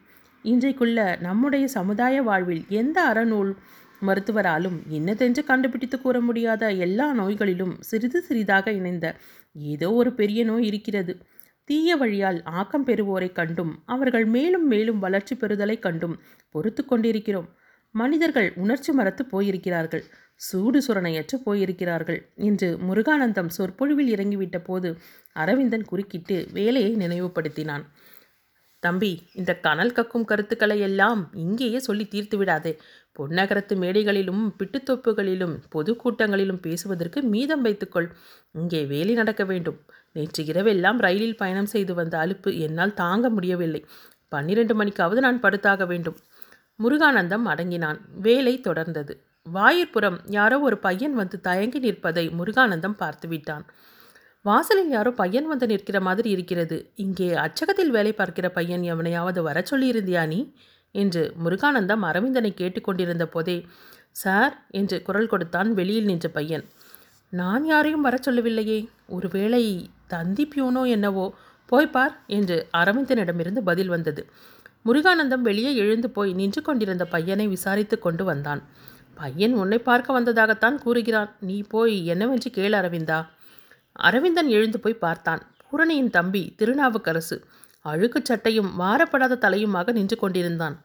இன்றைக்குள்ள 0.46 1.20
நம்முடைய 1.20 1.68
சமுதாய 1.68 2.22
வாழ்வில் 2.22 2.66
எந்த 2.70 2.98
அறநூல் 3.14 3.52
மருத்துவராலும் 4.08 4.78
என்னதென்று 4.98 5.42
கண்டுபிடித்து 5.44 5.98
கூற 6.02 6.18
முடியாத 6.20 6.72
எல்லா 6.86 7.08
நோய்களிலும் 7.14 7.74
சிறிது 7.80 8.20
சிறிதாக 8.22 8.72
இணைந்த 8.72 9.08
ஏதோ 9.56 9.90
ஒரு 9.94 10.12
பெரிய 10.14 10.42
நோய் 10.44 10.66
இருக்கிறது. 10.66 11.14
தீய 11.70 11.96
வழியால் 11.96 12.40
ஆக்கம் 12.60 12.86
பெறுவோரை 12.86 13.30
கண்டும் 13.32 13.74
அவர்கள் 13.86 14.26
மேலும் 14.26 14.66
மேலும் 14.68 15.00
வளர்ச்சி 15.00 15.36
பெறுதலை 15.36 15.78
கண்டும் 15.80 16.16
பொறுத்து 16.56 16.84
கொண்டிருக்கிறோம். 16.86 17.50
மனிதர்கள் 17.96 18.50
உணர்ச்சி 18.56 18.92
மரத்து 18.92 19.24
போயிருக்கிறார்கள் 19.32 20.04
சூடு 20.42 20.80
சுரணையற்று 20.88 21.36
போயிருக்கிறார்கள் 21.46 22.20
என்று 22.48 22.68
முருகானந்தம் 22.88 23.52
சொற்பொழிவில் 23.58 24.10
இறங்கிவிட்ட 24.16 24.58
போது 24.64 24.90
அரவிந்தன் 25.34 25.86
குறுக்கிட்டு 25.86 26.38
வேலையை 26.54 26.92
நினைவுபடுத்தினான். 26.96 27.84
தம்பி 28.86 29.10
இந்த 29.34 29.52
கனல் 29.66 29.96
கக்கும் 29.96 30.26
கருத்துக்களை 30.26 30.78
எல்லாம் 30.80 31.22
இங்கேயே 31.34 31.80
சொல்லி 31.80 32.06
தீர்த்து 32.06 32.38
விடாதே. 32.38 32.74
பொன்னகரத்து 33.18 33.74
மேடைகளிலும் 33.76 34.44
பிட்டுத்தொப்புகளிலும் 34.60 35.56
பொதுக்கூட்டங்களிலும் 35.76 36.62
பேசுவதற்கு 36.62 37.20
மீதம் 37.34 37.62
வைத்துக்கொள். 37.62 38.10
இங்கே 38.54 38.82
வேலை 38.86 39.14
நடக்க 39.14 39.44
வேண்டும். 39.52 39.80
நேற்று 40.14 40.44
இரவெல்லாம் 40.44 41.00
ரயிலில் 41.06 41.40
பயணம் 41.42 41.72
செய்து 41.74 41.94
வந்த 41.94 42.16
அலுப்பு 42.18 42.52
என்னால் 42.60 42.94
தாங்க 42.94 43.30
முடியவில்லை. 43.30 43.82
பன்னிரண்டு 44.32 44.74
மணிக்காவது 44.82 45.24
நான் 45.26 45.44
படுத்தாக 45.44 45.86
வேண்டும். 45.88 46.18
முருகானந்தம் 46.80 47.46
அடங்கினான். 47.52 48.00
வேலை 48.26 48.56
தொடர்ந்தது. 48.68 49.14
வாயிற்புறம் 49.54 50.18
யாரோ 50.30 50.58
ஒரு 50.60 50.78
பையன் 50.78 51.16
வந்து 51.16 51.38
தயங்கி 51.42 51.80
நிற்பதை 51.80 52.26
முருகானந்தம் 52.40 53.00
பார்த்துவிட்டான். 53.00 53.66
வாசலில் 54.46 54.90
யாரோ 54.90 55.12
பையன் 55.12 55.48
வந்து 55.48 55.68
நிற்கிற 55.68 56.00
மாதிரி 56.02 56.30
இருக்கிறது. 56.30 56.92
இங்கே 56.96 57.34
அச்சகத்தில் 57.34 57.90
வேலை 57.90 58.14
பார்க்கிற 58.14 58.50
பையன் 58.50 58.84
எவனையாவது 58.84 59.44
வர 59.44 59.64
சொல்லியிருந்தியா 59.72 60.28
நீ? 60.28 60.54
என்று 60.92 61.34
முருகானந்தம் 61.44 62.04
அரவிந்தனை 62.04 62.54
கேட்டுக்கொண்டிருந்த 62.54 63.26
போதே 63.26 63.66
சார் 64.12 64.66
என்று 64.70 65.02
குரல் 65.02 65.28
கொடுத்தான் 65.28 65.74
வெளியில் 65.74 66.06
நின்ற 66.06 66.30
பையன். 66.30 66.66
நான் 67.30 67.66
யாரையும் 67.66 68.02
வர 68.02 68.18
சொல்லவில்லையே. 68.22 68.90
ஒருவேளை 69.08 69.90
தந்தி 70.08 70.48
பியூனோ 70.56 70.88
என்னவோ? 70.88 71.34
போய்பார் 71.72 72.14
என்று 72.28 72.68
அரவிந்தனிடமிருந்து 72.78 73.60
பதில் 73.60 73.88
வந்தது. 73.88 74.26
முருகானந்தம் 74.86 75.42
வெளியே 75.42 75.76
எழுந்து 75.76 76.10
போய் 76.10 76.34
நின்று 76.34 76.62
கொண்டிருந்த 76.62 77.06
பையனை 77.06 77.48
விசாரித்து 77.48 78.00
கொண்டு 78.00 78.24
வந்தான். 78.24 78.62
பையன் 79.16 79.54
உன்னை 79.54 79.80
பார்க்க 79.80 80.20
வந்ததாகத்தான் 80.20 80.78
கூறுகிறான். 80.78 81.32
நீ 81.40 81.64
போய் 81.70 82.06
என்னவென்று 82.06 82.50
கேள் 82.50 82.74
அரவிந்தா. 82.74 83.20
அரவிந்தன் 83.96 84.48
எழுந்து 84.48 84.80
போய் 84.80 84.94
பார்த்தான். 84.94 85.42
பூரணியின் 85.70 86.10
தம்பி 86.10 86.56
திருநாவுக்கரசு 86.58 87.38
அழுக்கு 87.82 88.22
சட்டையும் 88.24 88.70
மாறப்படாத 88.80 89.38
தலையுமாக 89.38 89.92
நின்று 89.92 90.18
கொண்டிருந்தான். 90.18 90.76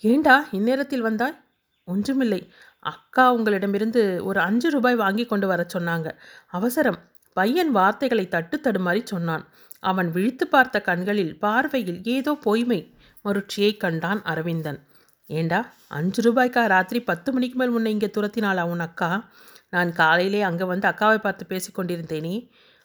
ஏண்டா 0.00 0.48
இந்நேரத்தில் 0.52 1.00
வந்தாய்? 1.00 1.36
ஒன்றுமில்லை. 1.84 2.50
அக்கா 2.78 3.32
உங்களிடமிருந்து 3.32 4.24
ஒரு 4.24 4.40
அஞ்சு 4.40 4.70
ரூபாய் 4.70 4.94
வாங்கி 4.94 5.26
கொண்டு 5.26 5.46
வர 5.46 5.66
சொன்னாங்க. 5.74 6.08
அவசரம். 6.46 6.98
பையன் 7.32 7.70
வார்த்தைகளை 7.70 8.28
தட்டு 8.28 8.60
தடுமாறி 8.62 9.04
சொன்னான். 9.04 9.44
அவன் 9.80 10.10
விழித்து 10.10 10.48
பார்த்த 10.48 10.80
கண்களில் 10.80 11.38
பார்வையில் 11.38 12.02
ஏதோ 12.04 12.34
பொய்மை 12.34 12.94
மருட்சியை 13.24 13.76
கண்டான் 13.76 14.22
அரவிந்தன். 14.22 14.86
ஏண்டா 15.26 15.72
அஞ்சு 15.88 16.22
ரூபாய்க்கா 16.22 16.66
ராத்திரி 16.66 17.00
பத்து 17.02 17.32
மணிக்கு 17.32 17.58
மேல் 17.58 17.68
உன்னை 17.68 17.92
இங்கே 17.92 18.06
துரத்தினாளா 18.06 18.62
உன் 18.62 18.80
அக்கா? 18.80 19.28
நான் 19.72 19.90
காலையிலே 19.92 20.40
அங்கே 20.42 20.64
வந்து 20.64 20.86
அக்காவை 20.88 21.18
பார்த்து 21.18 21.44
பேசிக்கொண்டிருந்தேனே. 21.48 22.36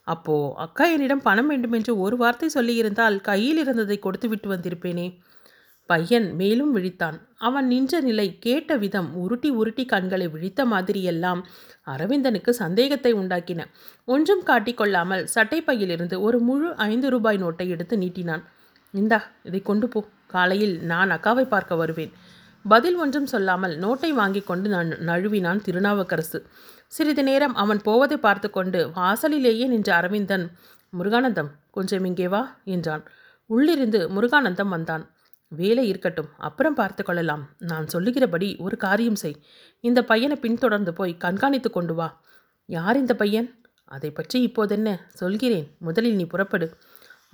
அப்போ 0.07 0.33
அக்கா 0.55 0.85
என்னிடம் 0.85 1.21
பணம் 1.21 1.47
வேண்டுமென்று 1.47 1.93
ஒரு 1.97 2.15
வார்த்தை 2.17 2.49
சொல்லியிருந்தால் 2.53 3.21
கையில் 3.21 3.57
இருந்ததை 3.57 3.97
கொடுத்து 3.99 4.27
விட்டு 4.29 4.47
வந்திருப்பேனே. 4.49 5.05
பையன் 5.89 6.27
மேலும் 6.35 6.75
விழித்தான். 6.75 7.17
அவன் 7.37 7.67
நின்ற 7.67 7.99
நிலை 7.99 8.25
கேட்ட 8.39 8.75
விதம் 8.75 9.09
உருட்டி 9.15 9.49
உருட்டி 9.49 9.85
கண்களை 9.85 10.27
விழித்த 10.27 10.65
மாதிரியெல்லாம் 10.65 11.41
அரவிந்தனுக்கு 11.87 12.49
சந்தேகத்தை 12.49 13.11
உண்டாக்கின. 13.13 13.61
ஒன்றும் 14.07 14.43
காட்டிக்கொள்ளாமல் 14.45 15.23
சட்டை 15.23 15.59
பையிலிருந்து 15.61 16.21
ஒரு 16.21 16.39
முழு 16.39 16.69
ஐந்து 16.89 17.09
ரூபாய் 17.09 17.37
நோட்டை 17.37 17.67
எடுத்து 17.67 17.97
நீட்டினான். 17.97 18.43
இந்தா 18.93 19.19
இதை 19.43 19.61
கொண்டு 19.61 19.87
போ. 19.87 20.01
காலையில் 20.27 20.75
நான் 20.83 21.11
அக்காவை 21.11 21.45
பார்க்க 21.47 21.75
வருவேன். 21.75 22.13
பதில் 22.65 22.95
ஒன்றும் 22.95 23.25
சொல்லாமல் 23.25 23.79
நோட்டை 23.79 24.09
வாங்கி 24.09 24.41
கொண்டு 24.41 24.69
நான் 24.69 24.87
நழுவினான் 24.87 25.63
திருநாவுக்கரசு. 25.65 26.39
சிறிது 26.87 27.23
நேரம் 27.23 27.55
அவன் 27.55 27.81
போவதை 27.81 28.17
பார்த்து 28.17 28.49
கொண்டு 28.49 28.91
வாசலிலேயே 28.95 29.65
நின்ற 29.67 29.95
அரவிந்தன் 29.95 30.51
முருகானந்தம் 30.97 31.51
கொஞ்சம் 31.71 32.05
இங்கே 32.05 32.27
வா 32.27 32.41
என்றான். 32.63 33.03
உள்ளிருந்து 33.45 34.09
முருகானந்தம் 34.09 34.67
வந்தான். 34.67 35.03
வேலை 35.47 35.87
இருக்கட்டும் 35.87 36.29
அப்புறம் 36.37 36.73
பார்த்து 36.73 37.03
கொள்ளலாம். 37.03 37.49
நான் 37.59 37.87
சொல்லுகிறபடி 37.87 38.55
ஒரு 38.55 38.77
காரியம் 38.77 39.15
செய். 39.15 39.37
இந்த 39.79 40.03
பையனை 40.03 40.37
பின்தொடர்ந்து 40.37 40.93
போய் 40.93 41.17
கண்காணித்து 41.17 41.69
கொண்டு 41.71 41.93
வா. 41.93 42.21
யார் 42.65 42.97
இந்த 42.97 43.15
பையன்? 43.15 43.61
அதை 43.85 44.11
பற்றி 44.11 44.41
இப்போதென்ன? 44.41 44.89
சொல்கிறேன். 45.07 45.67
முதலில் 45.79 46.15
நீ 46.15 46.25
புறப்படு. 46.25 46.67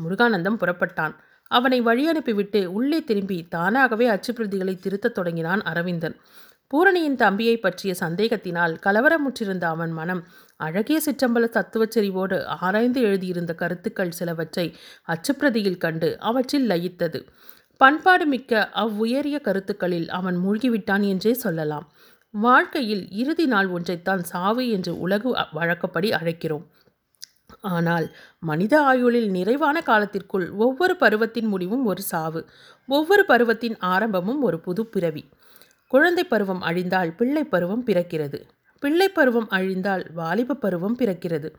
முருகானந்தம் 0.03 0.59
புறப்பட்டான். 0.59 1.15
அவனை 1.51 1.81
வழியனுப்பிவிட்டு 1.81 2.65
உள்ளே 2.65 3.03
திரும்பி 3.03 3.47
தானாகவே 3.47 4.07
அச்சுப்பிரதிகளை 4.09 4.75
திருத்தத் 4.79 5.13
தொடங்கினான் 5.13 5.61
அரவிந்தன். 5.61 6.15
பூரணியின் 6.67 7.15
தம்பியை 7.15 7.57
பற்றிய 7.57 7.95
சந்தேகத்தினால் 7.99 8.73
கலவரமுற்றிருந்த 8.85 9.63
அவன் 9.63 9.91
மனம் 9.91 10.21
அழகிய 10.59 10.97
சிற்றம்பல 11.05 11.49
தத்துவச் 11.49 11.93
செறிவோடு 11.95 12.37
ஆராய்ந்து 12.43 13.01
எழுதியிருந்த 13.01 13.53
கருத்துக்கள் 13.55 14.11
சிலவற்றை 14.11 14.65
அச்சுப்பிரதியில் 15.07 15.77
கண்டு 15.77 16.09
அவற்றில் 16.19 16.69
லயித்தது. 16.69 17.21
பண்பாடு 17.81 18.25
மிக்க 18.25 18.69
அவ்வுயரிய 18.75 19.41
கருத்துக்களில் 19.41 20.09
அவன் 20.09 20.37
மூழ்கிவிட்டான் 20.37 21.05
என்றே 21.07 21.33
சொல்லலாம். 21.33 21.85
வாழ்க்கையில் 22.33 23.03
இறுதி 23.11 23.45
நாள் 23.45 23.69
ஒன்றைத்தான் 23.69 24.23
சாவு 24.23 24.69
என்று 24.69 24.99
உலகு 24.99 25.29
வழக்கப்படி 25.51 26.09
அழைக்கிறோம். 26.09 26.65
ஆனால் 27.63 28.05
மனித 28.39 28.81
ஆயுளில் 28.81 29.29
நிறைவான 29.29 29.81
காலத்திற்குள் 29.81 30.51
ஒவ்வொரு 30.51 30.95
பருவத்தின் 30.95 31.47
முடிவும் 31.47 31.85
ஒரு 31.85 32.01
சாவு 32.01 32.41
ஒவ்வொரு 32.87 33.25
பருவத்தின் 33.27 33.75
ஆரம்பமும் 33.79 34.41
ஒரு 34.41 34.59
புது 34.59 34.85
பிறவி. 34.85 35.23
குழந்தை 35.87 36.23
பருவம் 36.23 36.61
அழிந்தால் 36.61 37.11
பிள்ளை 37.15 37.43
பருவம் 37.43 37.85
பிறக்கிறது. 37.85 38.39
பிள்ளை 38.79 39.09
பருவம் 39.09 39.47
அழிந்தால் 39.49 40.03
வாலிப 40.13 40.55
பருவம் 40.55 40.95
பிறக்கிறது. 40.99 41.49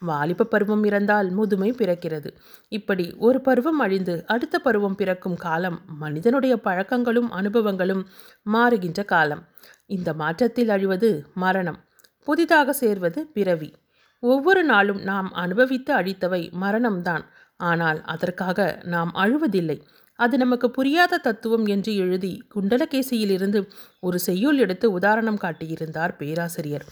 வாலிப 0.00 0.44
பருவம் 0.44 0.84
இறந்தால் 0.84 1.30
முதுமை 1.30 1.70
பிறக்கிறது. 1.72 2.30
இப்படி 2.68 3.14
ஒரு 3.18 3.40
பருவம் 3.40 3.78
அழிந்து 3.78 4.24
அடுத்த 4.26 4.58
பருவம் 4.58 4.94
பிறக்கும் 4.94 5.36
காலம் 5.36 5.80
மனிதனுடைய 5.98 6.56
பழக்கங்களும் 6.56 7.30
அனுபவங்களும் 7.32 8.04
மாறுகின்ற 8.52 9.04
காலம். 9.04 9.42
இந்த 9.86 10.14
மாற்றத்தில் 10.14 10.68
அழிவது 10.68 11.10
மரணம் 11.34 11.80
புதிதாக 12.24 12.72
சேர்வது 12.72 13.26
பிறவி. 13.34 13.74
ஒவ்வொரு 14.22 14.62
நாளும் 14.64 15.00
நாம் 15.02 15.32
அனுபவித்து 15.32 15.92
அழித்தவை 15.94 16.42
மரணம்தான். 16.60 17.24
ஆனால் 17.60 18.00
அதற்காக 18.04 18.80
நாம் 18.84 19.12
அழுவதில்லை. 19.14 19.78
அது 20.18 20.38
நமக்கு 20.38 20.70
புரியாத 20.70 21.18
தத்துவம் 21.18 21.66
என்று 21.66 21.92
எழுதி 21.96 22.32
குண்டலகேசியிலிருந்து 22.54 23.60
ஒரு 24.00 24.18
செய்யுள் 24.18 24.58
எடுத்து 24.58 24.86
உதாரணம் 24.92 25.40
காட்டியிருந்தார் 25.42 26.16
பேராசிரியர். 26.16 26.84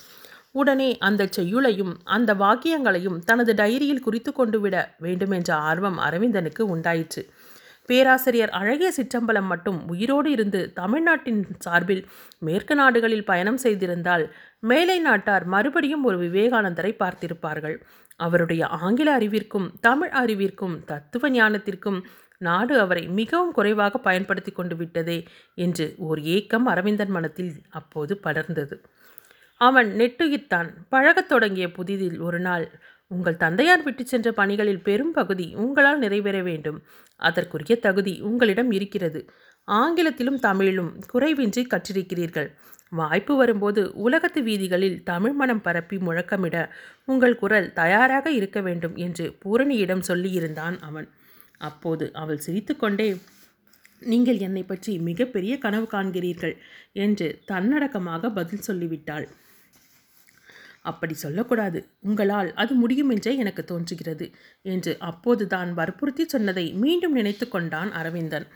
உடனே 0.52 0.90
அந்த 0.98 1.22
செய்யுளையும் 1.36 1.92
அந்த 2.04 2.34
வாக்கியங்களையும் 2.34 3.18
தனது 3.24 3.52
டைரியில் 3.52 4.00
குறித்து 4.00 4.32
கொண்டு 4.32 4.60
விட 4.60 4.76
வேண்டுமென்ற 4.98 5.50
ஆர்வம் 5.54 5.98
அரவிந்தனுக்கு 5.98 6.62
உண்டாயிற்று. 6.74 7.22
பேராசிரியர் 7.88 8.52
அழகிய 8.58 8.88
சிற்றம்பலம் 8.96 9.48
மட்டும் 9.52 9.78
உயிரோடு 9.88 10.30
இருந்து 10.30 10.60
தமிழ்நாட்டின் 10.72 11.42
சார்பில் 11.58 12.02
மேற்கு 12.38 12.74
நாடுகளில் 12.74 13.24
பயணம் 13.24 13.60
செய்திருந்தால் 13.62 14.24
மேலை 14.60 14.98
நாட்டார் 14.98 15.44
மறுபடியும் 15.46 16.04
ஒரு 16.04 16.18
விவேகானந்தரை 16.18 16.92
பார்த்திருப்பார்கள். 17.02 17.76
அவருடைய 18.16 18.62
ஆங்கில 18.78 19.08
அறிவிற்கும் 19.18 19.68
தமிழ் 19.80 20.12
அறிவிற்கும் 20.12 20.76
தத்துவ 20.84 21.30
ஞானத்திற்கும் 21.30 22.00
நாடு 22.40 22.74
அவரை 22.80 23.04
மிகவும் 23.18 23.52
குறைவாக 23.52 23.98
பயன்படுத்தி 23.98 24.52
கொண்டு 24.52 24.76
விட்டதே 24.76 25.18
என்று 25.58 25.86
ஓர் 26.08 26.20
ஏக்கம் 26.36 26.66
அரவிந்தன் 26.66 27.10
மனத்தில் 27.10 27.52
அப்போது 27.70 28.14
படர்ந்தது. 28.26 28.76
அவன் 29.60 29.88
நெட்டுகித்தான் 29.98 30.68
பழகத் 30.88 31.28
தொடங்கிய 31.28 31.66
புதிதில் 31.68 32.18
ஒரு 32.20 32.38
நாள் 32.40 32.66
உங்கள் 33.10 33.36
தந்தையார் 33.36 33.82
விட்டு 33.82 34.02
சென்ற 34.06 34.28
பணிகளில் 34.32 34.82
பெரும் 34.82 35.12
பகுதி 35.12 35.46
உங்களால் 35.54 35.98
நிறைவேற 35.98 36.38
வேண்டும். 36.42 36.78
அதற்குரிய 37.20 37.74
தகுதி 37.80 38.14
உங்களிடம் 38.20 38.70
இருக்கிறது. 38.70 39.20
ஆங்கிலத்திலும் 39.68 40.38
தமிழிலும் 40.38 40.90
குறைவின்றி 41.12 41.62
கற்றிருக்கிறீர்கள். 41.74 42.50
வாய்ப்பு 42.92 43.34
வரும்போது 43.36 43.82
உலகத்து 43.96 44.40
வீதிகளில் 44.42 44.98
தமிழ் 45.02 45.32
மனம் 45.32 45.60
பரப்பி 45.60 45.96
முழக்கமிட 45.98 46.56
உங்கள் 47.04 47.36
குரல் 47.36 47.72
தயாராக 47.72 48.30
இருக்க 48.30 48.60
வேண்டும் 48.60 48.94
என்று 48.96 49.26
பூரணியிடம் 49.42 50.06
சொல்லியிருந்தான் 50.08 50.78
அவன். 50.80 51.08
அப்போது 51.58 52.06
அவள் 52.12 52.44
சிரித்துக்கொண்டே 52.46 53.08
நீங்கள் 54.02 54.38
என்னை 54.38 54.62
பற்றி 54.62 54.92
மிகப்பெரிய 54.98 55.54
கனவு 55.58 55.86
காண்கிறீர்கள் 55.92 56.54
என்று 57.04 57.28
தன்னடக்கமாக 57.46 58.30
பதில் 58.30 58.66
சொல்லிவிட்டாள். 58.68 59.26
அப்படி 60.82 61.14
சொல்லக்கூடாது. 61.14 61.88
உங்களால் 62.00 62.54
அது 62.54 62.74
முடியும் 62.74 63.10
என்றே 63.10 63.36
எனக்கு 63.36 63.64
தோன்றுகிறது 63.64 64.30
என்று 64.62 64.96
அப்போது 64.98 65.46
தான் 65.46 65.74
வற்புறுத்தி 65.74 66.26
சொன்னதை 66.28 66.72
மீண்டும் 66.72 67.12
நினைத்து 67.12 67.48
கொண்டான் 67.48 67.92
அரவிந்தன். 67.92 68.46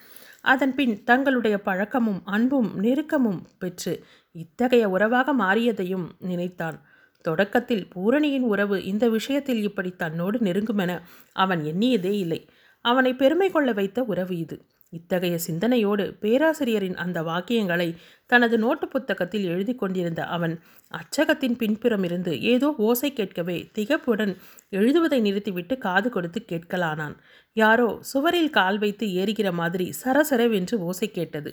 அதன்பின் 0.40 1.04
தங்களுடைய 1.04 1.58
பழக்கமும் 1.58 2.20
அன்பும் 2.24 2.70
நெருக்கமும் 2.82 3.42
பெற்று 3.58 4.04
இத்தகைய 4.34 4.88
உறவாக 4.88 5.34
மாறியதையும் 5.34 6.06
நினைத்தான். 6.18 6.78
தொடக்கத்தில் 7.22 7.88
பூரணியின் 7.88 8.42
உறவு 8.42 8.84
இந்த 8.84 9.08
விஷயத்தில் 9.08 9.62
இப்படி 9.62 9.90
தன்னோடு 9.96 10.38
நெருங்குமென 10.38 11.00
அவன் 11.32 11.62
எண்ணியதே 11.64 12.14
இல்லை. 12.24 12.40
அவனை 12.80 13.14
பெருமை 13.14 13.50
கொள்ள 13.50 13.72
வைத்த 13.72 14.02
உறவு 14.02 14.38
இது. 14.38 14.56
இத்தகைய 14.92 15.38
சிந்தனையோடு 15.38 16.04
பேராசிரியரின் 16.20 16.96
அந்த 16.96 17.22
வாக்கியங்களை 17.22 17.86
தனது 18.26 18.58
நோட்டு 18.58 18.88
புத்தகத்தில் 18.88 19.44
எழுதி 19.44 19.74
கொண்டிருந்த 19.74 20.24
அவன் 20.26 20.54
அச்சகத்தின் 20.90 21.56
பின்புறமிருந்து 21.56 22.32
ஏதோ 22.40 22.74
ஓசை 22.78 23.12
கேட்கவே 23.12 23.70
திகப்புடன் 23.74 24.36
எழுதுவதை 24.70 25.20
நிறுத்திவிட்டு 25.20 25.78
காது 25.78 26.10
கொடுத்து 26.10 26.40
கேட்கலானான். 26.48 27.14
யாரோ 27.56 27.98
சுவரில் 28.02 28.50
கால் 28.50 28.78
வைத்து 28.78 29.06
ஏறுகிற 29.06 29.52
மாதிரி 29.52 29.92
சரசரவென்று 30.04 30.74
ஓசை 30.74 31.10
கேட்டது. 31.10 31.52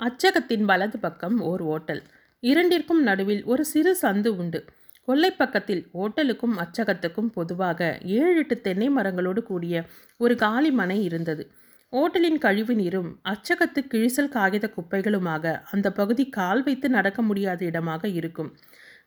அச்சகத்தின் 0.00 0.64
வலது 0.64 0.98
பக்கம் 0.98 1.40
ஓர் 1.40 1.62
ஓட்டல். 1.62 2.02
இரண்டிற்கும் 2.42 3.02
நடுவில் 3.02 3.42
ஒரு 3.44 3.64
சிறு 3.64 3.92
சந்து 4.02 4.28
உண்டு. 4.28 4.60
கொல்லை 5.02 5.30
பக்கத்தில் 5.30 5.82
ஓட்டலுக்கும் 5.94 6.56
அச்சகத்துக்கும் 6.64 7.30
பொதுவாக 7.32 7.80
ஏழு 8.02 8.36
எட்டு 8.36 8.60
தென்னை 8.60 8.88
மரங்களோடு 8.90 9.42
கூடிய 9.42 9.84
ஒரு 10.20 10.34
காலி 10.36 10.70
மனை 10.70 10.98
இருந்தது. 11.04 11.44
ஓட்டலின் 11.92 12.38
கழிவு 12.38 12.74
நீரும் 12.74 13.08
அச்சகத்து 13.30 13.80
கிழிசல் 13.92 14.30
காகித 14.34 14.66
குப்பைகளுமாக 14.76 15.62
அந்த 15.70 15.88
பகுதி 15.92 16.24
கால் 16.36 16.62
வைத்து 16.62 16.88
நடக்க 16.88 17.22
முடியாத 17.22 17.60
இடமாக 17.64 18.08
இருக்கும். 18.08 18.48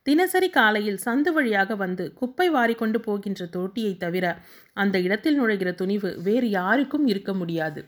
தினசரி 0.03 0.49
காலையில் 0.49 0.99
சந்து 1.05 1.31
வழியாக 1.33 1.75
வந்து 1.75 2.05
குப்பை 2.13 2.47
வாரிக்கொண்டு 2.49 2.99
போகின்ற 2.99 3.45
தோட்டியை 3.55 3.93
தவிர 3.97 4.25
அந்த 4.73 4.99
இடத்தில் 4.99 5.39
நுழைகிற 5.41 5.71
துணிவு 5.75 6.11
வேறு 6.27 6.49
யாருக்கும் 6.49 7.07
இருக்க 7.07 7.33
முடியாது. 7.33 7.81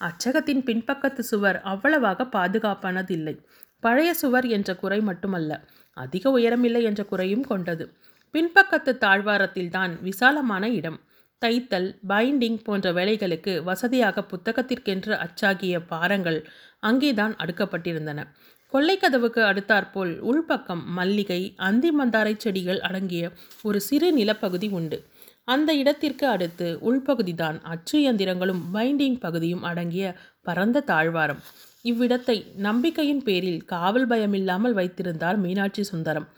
அச்சகத்தின் 0.00 0.62
பின்பக்கத்து 0.68 1.24
சுவர் 1.30 1.60
அவ்வளவாக 1.72 2.26
பாதுகாப்பானதில்லை. 2.36 3.34
பழைய 3.82 4.10
சுவர் 4.14 4.46
என்ற 4.56 4.70
குறை 4.74 5.00
மட்டுமல்ல 5.00 5.60
அதிக 5.96 6.30
உயரமில்லை 6.38 6.82
என்ற 6.82 7.02
குறையும் 7.04 7.46
கொண்டது. 7.52 7.86
பின்பக்கத்து 8.34 8.92
தாழ்வாரத்தில் 8.98 9.70
தான் 9.70 9.94
விசாலமான 10.02 10.64
இடம். 10.80 10.98
தைத்தல் 11.42 11.88
பைண்டிங் 12.08 12.58
போன்ற 12.62 12.92
வேலைகளுக்கு 12.92 13.52
வசதியாக 13.62 14.24
புத்தகத்திற்கென்று 14.32 15.12
அச்சாகிய 15.16 15.76
பாரங்கள் 15.86 16.38
அங்கேதான் 16.80 17.34
அடுக்கப்பட்டிருந்தன. 17.34 18.20
கொள்ளைக்கதவுக்கு 18.72 19.40
அடுத்தாற்போல் 19.40 20.12
உள்பக்கம் 20.22 20.82
மல்லிகை 20.84 21.40
அந்தி 21.56 21.90
மந்தாரை 21.98 22.34
செடிகள் 22.36 22.80
அடங்கிய 22.80 23.24
ஒரு 23.62 23.80
சிறு 23.80 24.12
நிலப்பகுதி 24.12 24.68
உண்டு. 24.68 24.98
அந்த 25.44 25.70
இடத்திற்கு 25.74 26.26
அடுத்து 26.26 26.66
உள்பகுதிதான் 26.82 27.58
அச்சு 27.62 27.96
இயந்திரங்களும் 27.98 28.62
பைண்டிங் 28.74 29.18
பகுதியும் 29.18 29.62
அடங்கிய 29.62 30.06
பரந்த 30.40 30.80
தாழ்வாரம். 30.80 31.40
இவ்விடத்தை 31.84 32.36
நம்பிக்கையின் 32.58 33.22
பேரில் 33.22 33.64
காவல் 33.64 34.08
பயமில்லாமல் 34.08 34.72
வைத்திருந்தார் 34.72 35.38
மீனாட்சி 35.38 35.82
சுந்தரம். 35.82 36.28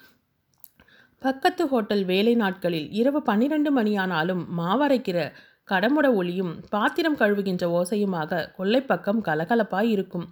பக்கத்து 1.23 1.69
ஹோட்டல் 1.69 2.05
வேலை 2.05 2.35
நாட்களில் 2.35 2.91
இரவு 2.91 3.23
பன்னிரண்டு 3.23 3.71
மணியானாலும் 3.76 4.43
மாவரைக்கிற 4.59 5.19
கடமுட 5.71 6.14
ஒளியும் 6.14 6.61
பாத்திரம் 6.71 7.17
கழுவுகின்ற 7.17 7.64
ஓசையுமாக 7.79 8.49
கொல்லைப்பக்கம் 8.59 9.21
கலகலப்பாய் 9.25 9.88
இருக்கும். 9.88 10.26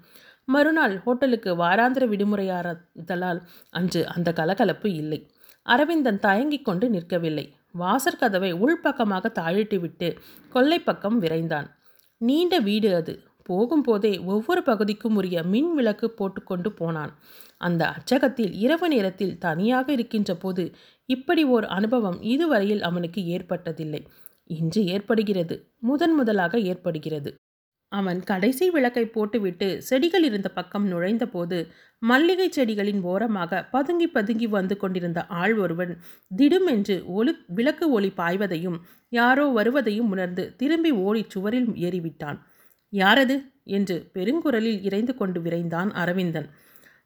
மறுநாள் 0.44 1.02
ஹோட்டலுக்கு 1.02 1.56
வாராந்திர 1.56 2.06
விடுமுறையாரதலால் 2.06 3.40
அன்று 3.70 4.09
அந்த 4.09 4.32
கலகலப்பு 4.32 4.92
இல்லை. 4.92 5.30
அரவிந்தன் 5.62 6.18
தயங்கிக் 6.18 6.64
கொண்டு 6.64 6.88
நிற்கவில்லை. 6.88 7.47
வாசற்கதவை 7.78 8.50
உள்பக்கமாக 8.64 9.32
தாழிட்டு 9.40 9.78
விட்டு 9.78 10.09
கொல்லை 10.49 10.78
பக்கம் 10.78 11.23
விரைந்தான். 11.23 11.68
நீண்ட 12.16 12.59
வீடு 12.59 12.94
அது. 12.94 13.14
போகும்போதே 13.50 14.12
ஒவ்வொரு 14.25 14.62
பகுதிக்கும் 14.62 15.16
உரிய 15.16 15.42
மின் 15.42 15.75
விளக்கு 15.75 16.09
போட்டுக்கொண்டு 16.11 16.73
போனான். 16.73 17.12
அந்த 17.59 17.83
அச்சகத்தில் 17.88 18.52
இரவு 18.64 18.88
நேரத்தில் 18.88 19.38
தனியாக 19.38 19.92
இருக்கின்ற 19.92 20.35
போது 20.35 20.64
இப்படி 21.09 21.45
ஓர் 21.45 21.66
அனுபவம் 21.66 22.19
இதுவரையில் 22.23 22.83
அவனுக்கு 22.83 23.23
ஏற்பட்டதில்லை. 23.37 24.02
இன்று 24.50 24.80
ஏற்படுகிறது 24.87 25.57
முதன் 25.80 26.14
முதலாக 26.14 26.59
ஏற்படுகிறது. 26.71 27.30
அவன் 27.92 28.21
கடைசி 28.23 28.71
விளக்கை 28.71 29.04
போட்டுவிட்டு 29.07 29.69
செடிகள் 29.83 30.25
இருந்த 30.25 30.49
பக்கம் 30.49 30.87
நுழைந்தபோது 30.92 31.57
மல்லிகை 32.02 32.49
செடிகளின் 32.57 33.00
ஓரமாக 33.02 33.62
பதுங்கி 33.73 34.07
பதுங்கி 34.09 34.47
வந்து 34.47 34.76
கொண்டிருந்த 34.76 35.21
ஆள் 35.40 35.54
ஒருவன் 35.57 35.92
திடுமென்று 36.30 36.97
ஒளி 37.04 37.33
விளக்கு 37.49 37.90
ஒளி 37.90 38.11
பாய்வதையும் 38.16 38.78
யாரோ 39.12 39.47
வருவதையும் 39.49 40.11
உணர்ந்து 40.11 40.45
திரும்பி 40.57 40.90
ஓடிச் 41.07 41.30
சுவரில் 41.30 41.69
ஏறிவிட்டான். 41.87 42.38
யாரது? 42.90 43.42
என்று 43.64 44.11
பெருங்குரலில் 44.14 44.82
இறைந்து 44.82 45.14
கொண்டு 45.14 45.40
விரைந்தான் 45.40 45.90
அரவிந்தன். 45.90 46.49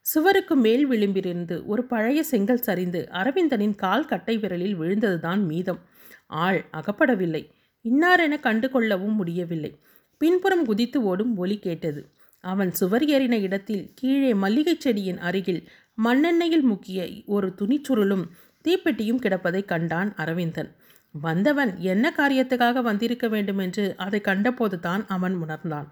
சுவருக்கு 0.00 0.56
மேல் 0.56 0.86
விளிம்பிலிருந்து 0.86 1.66
ஒரு 1.66 1.84
பழைய 1.84 2.22
செங்கல் 2.22 2.62
சரிந்து 2.62 3.08
அரவிந்தனின் 3.12 3.74
கால் 3.74 4.04
கட்டை 4.04 4.38
விரலில் 4.38 4.78
விழுந்ததுதான் 4.80 5.44
மீதம். 5.44 5.78
ஆள் 6.26 6.64
அகப்படவில்லை. 6.72 7.50
இன்னாரென 7.84 8.40
கண்டு 8.40 8.70
கொள்ளவும் 8.70 9.14
முடியவில்லை. 9.14 9.78
பின்புறம் 10.18 10.64
குதித்து 10.64 11.02
ஓடும் 11.02 11.36
ஒலி 11.36 11.58
கேட்டது. 11.58 12.10
அவன் 12.40 12.70
சுவர் 12.70 13.04
ஏறின 13.04 13.40
இடத்தில் 13.40 13.92
கீழே 13.94 14.32
மல்லிகைச் 14.32 14.80
செடியின் 14.80 15.18
அருகில் 15.18 15.68
மண்ணெண்ணெயில் 16.04 16.60
முக்கிய 16.60 17.08
ஒரு 17.26 17.54
துணிச்சுருளும் 17.58 18.24
தீப்பெட்டியும் 18.68 19.20
கிடப்பதை 19.22 19.64
கண்டான் 19.64 20.14
அரவிந்தன். 20.14 20.74
வந்தவன் 21.14 21.76
என்ன 21.76 22.14
காரியத்துக்காக 22.16 22.83
வந்திருக்க 22.83 23.28
வேண்டும் 23.28 23.59
என்று 23.59 23.94
அதை 23.97 24.21
கண்டபோது 24.21 24.80
தான் 24.80 25.06
அவன் 25.06 25.35
உணர்ந்தான். 25.35 25.88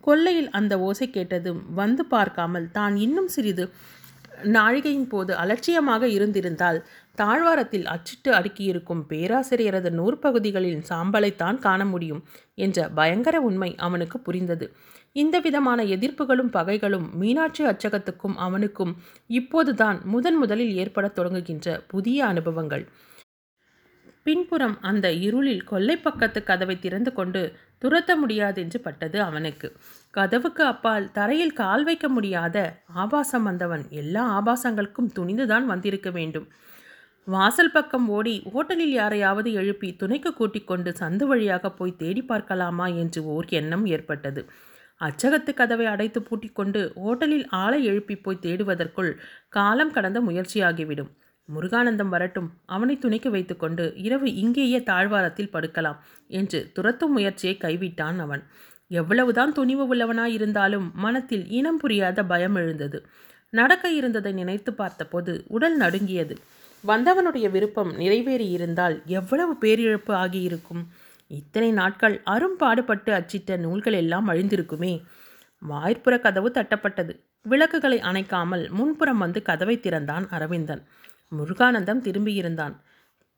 கொல்லையில் 0.00 0.50
அந்த 0.50 0.78
ஓசை 0.78 1.10
கேட்டதும் 1.10 1.62
வந்து 1.74 2.04
பார்க்காமல் 2.04 2.70
தான் 2.70 2.96
இன்னும் 2.96 3.26
சிறிது 3.26 3.70
நாழிகையின் 4.44 5.08
போது 5.08 5.34
அலட்சியமாக 5.34 6.06
இருந்திருந்தால் 6.08 6.78
தாழ்வாரத்தில் 7.14 7.86
அச்சிட்டு 7.86 8.30
அடுக்கியிருக்கும் 8.32 9.02
பேராசிரியரது 9.08 9.90
நூற்பகுதிகளின் 9.90 10.84
சாம்பலைத்தான் 10.88 11.58
காண 11.58 11.84
முடியும் 11.84 12.22
என்ற 12.54 12.88
பயங்கர 12.88 13.40
உண்மை 13.40 13.74
அவனுக்கு 13.76 14.20
புரிந்தது. 14.20 14.74
இந்த 15.12 15.40
விதமான 15.40 15.82
எதிர்ப்புகளும் 15.84 16.50
பகைகளும் 16.50 17.10
மீனாட்சி 17.14 17.64
அச்சகத்துக்கும் 17.64 18.36
அவனுக்கும் 18.36 18.96
இப்போதுதான் 19.26 20.00
முதன் 20.04 20.38
முதலில் 20.38 20.74
ஏற்படத் 20.74 21.14
தொடங்குகின்ற 21.14 21.80
புதிய 21.86 22.26
அனுபவங்கள். 22.26 22.86
பின்புறம் 24.26 24.76
அந்த 24.80 25.12
இருளில் 25.12 25.64
கொல்லை 25.64 25.96
பக்கத்து 25.96 26.42
கதவை 26.42 26.78
திறந்து 26.78 27.12
கொண்டு 27.12 27.42
துரத்த 27.82 28.10
முடியாதென்று 28.16 28.78
பட்டது 28.78 29.18
அவனுக்கு. 29.22 29.68
கதவுக்கு 30.10 30.64
அப்பால் 30.64 31.12
தரையில் 31.12 31.52
கால் 31.52 31.84
வைக்க 31.84 32.08
முடியாத 32.08 32.56
ஆபாசம் 32.94 33.42
வந்தவன் 33.42 33.84
எல்லா 33.90 34.24
ஆபாசங்களுக்கும் 34.38 35.12
துணிந்துதான் 35.18 35.66
வந்திருக்க 35.66 36.10
வேண்டும். 36.10 36.48
வாசல் 37.26 37.72
பக்கம் 37.72 38.08
ஓடி 38.08 38.34
ஹோட்டலில் 38.54 38.94
யாரையாவது 38.94 39.52
எழுப்பி 39.52 39.96
துணைக்கு 39.96 40.32
கூட்டிக் 40.32 40.66
கொண்டு 40.66 40.90
சந்து 41.00 41.24
வழியாக 41.26 41.70
போய் 41.70 41.96
தேடி 41.96 42.22
பார்க்கலாமா 42.22 42.86
என்று 42.86 43.24
ஓர் 43.24 43.46
எண்ணம் 43.50 43.86
ஏற்பட்டது. 43.86 44.42
அச்சகத்து 45.00 45.54
கதவை 45.54 45.86
அடைத்து 45.86 46.20
பூட்டிக்கொண்டு 46.22 46.92
ஹோட்டலில் 46.96 47.46
ஆளை 47.50 47.84
எழுப்பி 47.84 48.16
போய் 48.16 48.42
தேடுவதற்குள் 48.42 49.12
காலம் 49.48 49.90
கடந்த 49.90 50.20
முயற்சியாகிவிடும். 50.20 51.10
முருகானந்தம் 51.54 52.08
வரட்டும். 52.08 52.48
அவனை 52.66 52.98
துணைக்கு 52.98 53.30
வைத்துக்கொண்டு 53.30 53.92
இரவு 53.96 54.34
இங்கேயே 54.34 54.82
தாழ்வாரத்தில் 54.82 55.52
படுக்கலாம் 55.52 55.98
என்று 56.28 56.70
துரத்தும் 56.72 57.12
முயற்சியை 57.12 57.58
கைவிட்டான் 57.60 58.18
அவன். 58.18 58.42
எவ்வளவுதான் 58.88 59.52
துணிவு 59.52 59.84
உள்ளவனாய் 59.94 60.36
இருந்தாலும் 60.38 60.90
மனத்தில் 60.94 61.44
இனம் 61.48 61.76
புரியாத 61.76 62.24
பயம் 62.24 62.54
எழுந்தது. 62.54 63.06
நடக்க 63.50 63.90
இருந்ததை 63.90 64.32
நினைத்து 64.32 64.72
பார்த்தபோது 64.72 65.44
உடல் 65.48 65.76
நடுங்கியது. 65.76 66.36
வந்தவனுடைய 66.86 67.50
விருப்பம் 67.50 67.96
நிறைவேறி 67.96 68.48
இருந்தால் 68.48 69.02
எவ்வளவு 69.06 69.56
பேரிழப்பு 69.60 70.12
ஆகியிருக்கும்? 70.12 70.82
இத்தனை 71.28 71.70
நாட்கள் 71.72 72.20
அரும்பாடுபட்டு 72.24 73.12
அச்சிட்ட 73.12 73.56
நூல்கள் 73.56 73.92
எல்லாம் 73.92 74.28
அழிந்திருக்குமே. 74.28 75.02
வாய்ப்புற 75.62 76.18
கதவு 76.18 76.48
தட்டப்பட்டது. 76.54 77.12
விளக்குகளை 77.42 78.00
அணைக்காமல் 78.00 78.70
முன்புறம் 78.70 79.18
வந்து 79.18 79.42
கதவை 79.42 79.80
திறந்தான் 79.80 80.28
அரவிந்தன். 80.30 80.82
முருகானந்தம் 81.32 82.04
திரும்பியிருந்தான். 82.06 82.74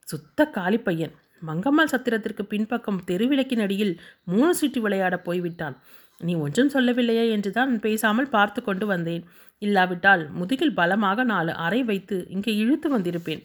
சுத்த 0.09 0.47
காலிப்பையன் 0.57 1.15
மங்கம்மாள் 1.43 1.93
சத்திரத்திற்கு 1.93 2.43
பின்பக்கம் 2.43 3.01
தெருவிளக்கின் 3.07 3.63
அடியில் 3.65 3.95
மூணு 4.25 4.53
சுற்றி 4.55 4.81
விளையாடப் 4.81 5.25
போய்விட்டான். 5.25 5.77
நீ 6.21 6.33
ஒன்றும் 6.35 6.69
சொல்லவில்லையே 6.69 7.25
என்றுதான் 7.31 7.73
பேசாமல் 7.81 8.33
பார்த்து 8.35 8.61
கொண்டு 8.63 8.87
வந்தேன். 8.87 9.25
இல்லாவிட்டால் 9.63 10.23
முதுகில் 10.31 10.75
பலமாக 10.75 11.25
நாலு 11.25 11.53
அறை 11.65 11.81
வைத்து 11.91 12.17
இங்கே 12.29 12.53
இழுத்து 12.57 12.89
வந்திருப்பேன். 12.97 13.43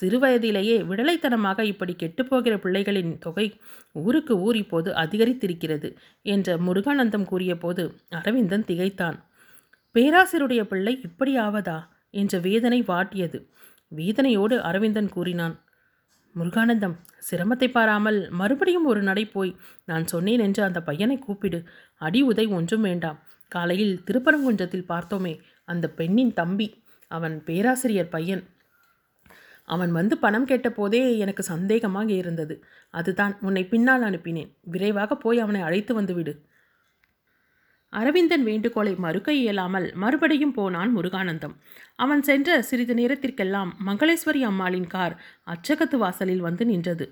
சிறுவயதிலேயே 0.00 0.76
விடலைத்தனமாக 0.88 1.60
இப்படி 1.72 1.92
கெட்டுப்போகிற 2.02 2.54
பிள்ளைகளின் 2.64 3.12
தொகை 3.18 3.46
ஊருக்கு 4.02 4.34
ஊர் 4.46 4.56
இப்போது 4.56 4.90
அதிகரித்திருக்கிறது 4.94 5.88
என்ற 6.34 6.56
முருகானந்தம் 6.58 7.24
கூறியபோது 7.24 7.84
அரவிந்தன் 8.18 8.68
திகைத்தான். 8.70 9.16
பேராசிரியருடைய 9.94 10.64
பிள்ளை 10.72 10.94
இப்படி 11.08 11.32
ஆவதா 11.38 11.78
என்ற 12.10 12.38
வேதனை 12.38 12.80
வாட்டியது. 12.82 13.40
வேதனையோடு 13.96 14.56
அரவிந்தன் 14.58 15.08
கூறினான் 15.08 15.54
முருகானந்தம் 16.34 16.94
சிரமத்தை 17.30 17.70
பாராமல் 17.70 18.18
மறுபடியும் 18.30 18.84
ஒரு 18.84 19.02
நடை 19.02 19.24
போய் 19.26 19.56
நான் 19.84 20.06
சொன்னேன் 20.06 20.38
என்று 20.38 20.62
அந்த 20.62 20.80
பையனை 20.82 21.18
கூப்பிடு. 21.18 21.58
அடி 21.96 22.22
உதை 22.22 22.46
ஒன்றும் 22.46 22.80
வேண்டாம். 22.80 23.18
காலையில் 23.48 24.02
திருப்பரங்குன்றத்தில் 24.06 24.88
பார்த்தோமே 24.88 25.34
அந்த 25.64 25.86
பெண்ணின் 25.90 26.32
தம்பி. 26.32 26.68
அவன் 27.10 27.44
பேராசிரியர் 27.44 28.08
பையன். 28.08 28.42
அவன் 29.64 29.92
வந்து 29.92 30.18
பணம் 30.18 30.46
கேட்டபோதே 30.46 31.18
எனக்கு 31.18 31.42
சந்தேகமாக 31.42 32.08
இருந்தது. 32.12 32.54
அதுதான் 32.94 33.34
உன்னை 33.40 33.64
பின்னால் 33.66 34.02
அனுப்பினேன். 34.02 34.50
விரைவாக 34.60 35.16
போய் 35.16 35.38
அவனை 35.38 35.60
அழைத்து 35.60 35.94
வந்துவிடு 35.94 36.34
அரவிந்தன் 37.92 38.42
வேண்டுகோளை 38.42 38.94
மறுக்க 38.94 39.32
இயலாமல் 39.32 39.86
மறுபடியும் 39.94 40.52
போனான் 40.52 40.90
முருகானந்தம். 40.96 41.54
அவன் 41.96 42.22
சென்ற 42.22 42.62
சிறிது 42.62 42.94
நேரத்திற்கெல்லாம் 42.94 43.70
மங்களேஸ்வரி 43.86 44.42
அம்மாளின் 44.42 44.86
கார் 44.86 45.16
அச்சகத்து 45.46 45.96
வாசலில் 45.96 46.40
வந்து 46.40 46.66
நின்றது. 46.66 47.06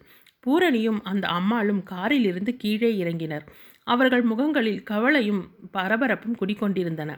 பூரணியும் 0.47 1.01
அந்த 1.03 1.29
அம்மாளும் 1.29 1.83
காரில் 1.83 2.25
இருந்து 2.25 2.57
கீழே 2.57 2.91
இறங்கினர். 3.05 3.45
அவர்கள் 3.87 4.23
முகங்களில் 4.23 4.83
கவலையும் 4.83 5.43
பரபரப்பும் 5.73 6.39
குடிக்கொண்டிருந்தன 6.41 7.13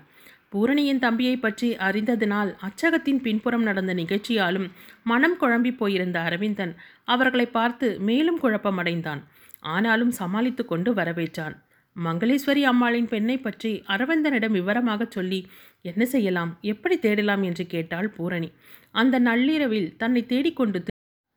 பூரணியின் 0.50 0.98
தம்பியை 0.98 1.34
பற்றி 1.36 1.68
அறிந்ததினால் 1.76 2.50
அச்சகத்தின் 2.60 3.20
பின்புறம் 3.20 3.62
நடந்த 3.62 3.92
நிகழ்ச்சியாலும் 3.94 4.66
மனம் 5.02 5.36
குழம்பி 5.40 5.76
போயிருந்த 5.76 6.18
அரவிந்தன் 6.20 6.72
அவர்களை 7.04 7.46
பார்த்து 7.46 7.88
மேலும் 8.00 8.40
குழப்பமடைந்தான். 8.42 9.20
ஆனாலும் 9.60 10.10
சமாளித்து 10.10 10.64
கொண்டு 10.64 10.92
வரவேற்றான். 10.94 11.54
மங்களேஸ்வரி 11.96 12.62
அம்மாளின் 12.62 13.08
பெண்ணை 13.08 13.38
பற்றி 13.38 13.82
அரவிந்தனிடம் 13.86 14.50
விவரமாக 14.50 15.06
சொல்லி 15.10 15.40
என்ன 15.82 16.06
செய்யலாம்? 16.06 16.58
எப்படி 16.62 16.98
தேடலாம்? 16.98 17.42
என்று 17.42 17.66
கேட்டாள் 17.66 18.08
பூரணி. 18.08 18.48
அந்த 18.94 19.18
நள்ளிரவில் 19.18 19.96
தன்னை 19.96 20.26
தேடிக்கொண்டு 20.26 20.78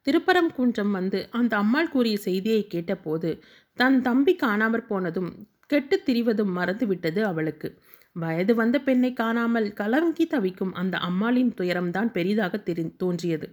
திருப்பரங்குன்றம் 0.08 0.92
வந்து 0.92 1.28
அந்த 1.32 1.58
அம்மாள் 1.58 1.90
கூறிய 1.90 2.18
செய்தியை 2.18 2.68
கேட்டபோது 2.68 3.30
தன் 3.78 4.02
தம்பி 4.02 4.36
காணாமற் 4.44 4.88
போனதும் 4.88 5.30
கெட்டுத் 5.68 6.10
திரிவதும் 6.10 6.54
மறந்துவிட்டது 6.56 7.22
அவளுக்கு. 7.22 7.70
வயது 8.16 8.56
வந்த 8.56 8.80
பெண்ணை 8.80 9.14
காணாமல் 9.14 9.74
கலங்கி 9.74 10.26
தவிக்கும் 10.28 10.74
அந்த 10.74 10.98
அம்மாளின் 10.98 11.54
துயரம்தான் 11.62 12.12
பெரிதாக 12.12 12.58
தெரி 12.58 12.96
தோன்றியது. 12.98 13.48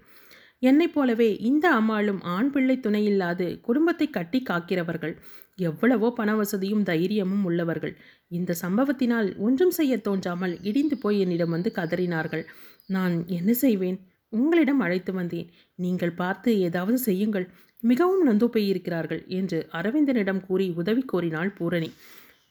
என்னைப் 0.62 0.94
போலவே 0.94 1.28
இந்த 1.40 1.66
அம்மாளும் 1.70 2.20
ஆண் 2.22 2.50
பிள்ளை 2.50 2.76
துணையில்லாது 2.76 3.46
குடும்பத்தை 3.60 4.06
கட்டி 4.10 4.38
காக்கிறவர்கள். 4.42 5.14
எவ்வளவோ 5.58 6.08
பண 6.12 6.30
வசதியும் 6.34 6.82
தைரியமும் 6.82 7.44
உள்ளவர்கள். 7.44 7.94
இந்த 8.28 8.56
சம்பவத்தினால் 8.62 9.28
ஒன்றும் 9.38 9.70
செய்ய 9.70 9.94
தோன்றாமல் 9.98 10.54
இடிந்து 10.62 10.96
போய் 10.98 11.18
என்னிடம் 11.20 11.50
வந்து 11.50 11.70
கதறினார்கள். 11.74 12.44
நான் 12.86 13.14
என்ன 13.28 13.52
செய்வேன்? 13.54 13.98
உங்களிடம் 14.32 14.80
அழைத்து 14.80 15.12
வந்தேன். 15.12 15.48
நீங்கள் 15.78 16.14
பார்த்து 16.14 16.50
ஏதாவது 16.60 16.98
செய்யுங்கள். 16.98 17.46
மிகவும் 17.82 18.22
நொந்து 18.22 18.46
போயிருக்கிறார்கள் 18.46 19.22
என்று 19.26 19.58
அரவிந்தனிடம் 19.72 20.42
கூறி 20.46 20.66
உதவி 20.76 21.02
கோரினாள் 21.12 21.52
பூரணி. 21.58 21.90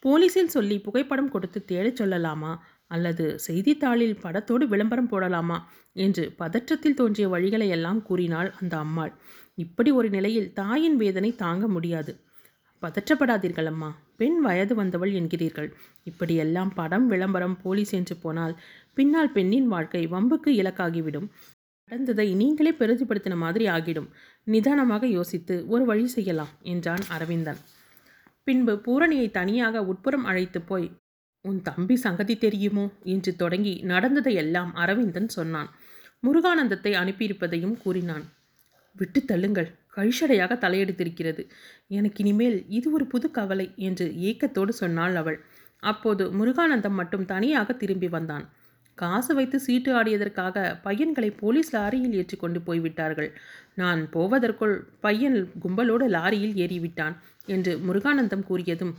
போலீஸில் 0.06 0.54
சொல்லி 0.56 0.76
புகைப்படம் 0.80 1.32
கொடுத்து 1.32 1.60
தேடச் 1.72 2.00
சொல்லலாமா? 2.02 2.52
அல்லது 2.92 3.40
செய்தித்தாளில் 3.40 4.20
படத்தோடு 4.22 4.66
விளம்பரம் 4.68 5.10
போடலாமா 5.12 5.58
என்று 5.94 6.34
பதற்றத்தில் 6.40 6.94
தோன்றிய 6.94 7.30
வழிகளை 7.30 7.68
எல்லாம் 7.68 8.02
கூறினாள் 8.02 8.54
அந்த 8.62 8.78
அம்மாள். 8.78 9.14
இப்படி 9.56 9.92
ஒரு 9.92 10.10
நிலையில் 10.10 10.54
தாயின் 10.54 10.96
வேதனை 10.96 11.36
தாங்க 11.36 11.68
முடியாது. 11.68 12.12
பதற்றப்படாதீர்கள் 12.84 13.66
அம்மா. 13.66 13.90
பெண் 14.18 14.40
வயது 14.42 14.76
வந்தவள் 14.76 15.12
என்கிறீர்கள். 15.12 15.70
இப்படியெல்லாம் 16.04 16.74
படம் 16.74 17.08
விளம்பரம் 17.08 17.58
போலீஸ் 17.62 17.92
என்று 17.92 18.16
போனால் 18.16 18.56
பின்னால் 18.94 19.32
பெண்ணின் 19.32 19.68
வாழ்க்கை 19.68 20.08
வம்புக்கு 20.08 20.52
இலக்காகிவிடும். 20.62 21.28
நடந்ததை 21.92 22.36
நீங்களே 22.36 22.72
பெருதிப்படுத்தின 22.72 23.36
மாதிரி 23.36 23.68
ஆகிடும். 23.68 24.10
நிதானமாக 24.48 25.06
யோசித்து 25.08 25.56
ஒரு 25.68 25.86
வழி 25.86 26.08
செய்யலாம் 26.08 26.52
என்றான் 26.62 27.04
அரவிந்தன். 27.10 27.60
பின்பு 28.44 28.74
பூரணியை 28.86 29.32
தனியாக 29.32 29.82
உட்புறம் 29.84 30.24
அழைத்து 30.24 30.62
போய் 30.62 30.88
உன் 31.46 31.62
தம்பி 31.62 31.96
சங்கதி 31.96 32.38
தெரியுமோ? 32.38 32.86
என்று 33.04 33.36
தொடங்கி 33.36 33.74
நடந்ததையெல்லாம் 33.84 34.72
அரவிந்தன் 34.74 35.28
சொன்னான். 35.28 35.70
முருகானந்தத்தை 36.28 36.92
அனுப்பியிருப்பதையும் 36.94 37.78
கூறினான். 37.78 38.26
விட்டு 38.96 39.20
தள்ளுங்கள். 39.28 39.70
கழிஷடையாக 39.96 40.54
தலையெடுத்திருக்கிறது. 40.56 41.44
எனக்கு 41.88 42.24
இனிமேல் 42.24 42.58
இது 42.70 42.92
ஒரு 42.92 43.06
புது 43.08 43.32
கவலை 43.32 43.68
என்று 43.76 44.06
ஏக்கத்தோடு 44.20 44.70
சொன்னாள் 44.70 45.16
அவள். 45.16 45.40
அப்போது 45.84 46.24
முருகானந்தம் 46.34 46.98
மட்டும் 47.00 47.26
தனியாக 47.26 47.74
திரும்பி 47.74 48.08
வந்தான். 48.08 48.46
காசு 48.98 49.36
வைத்து 49.36 49.60
சீட்டு 49.60 49.94
ஆடியதற்காக 49.94 50.80
பையன்களை 50.84 51.30
போலீஸ் 51.32 51.76
லாரியில் 51.76 52.12
ஏற்றி 52.12 52.38
கொண்டு 52.38 52.62
போய்விட்டார்கள். 52.62 53.30
நான் 53.76 54.10
போவதற்குள் 54.10 54.76
பையன் 55.00 55.38
கும்பலோடு 55.62 56.08
லாரியில் 56.10 56.56
ஏறிவிட்டான் 56.56 57.16
என்று 57.46 57.74
முருகானந்தம் 57.78 58.48
கூறியதும் 58.50 58.94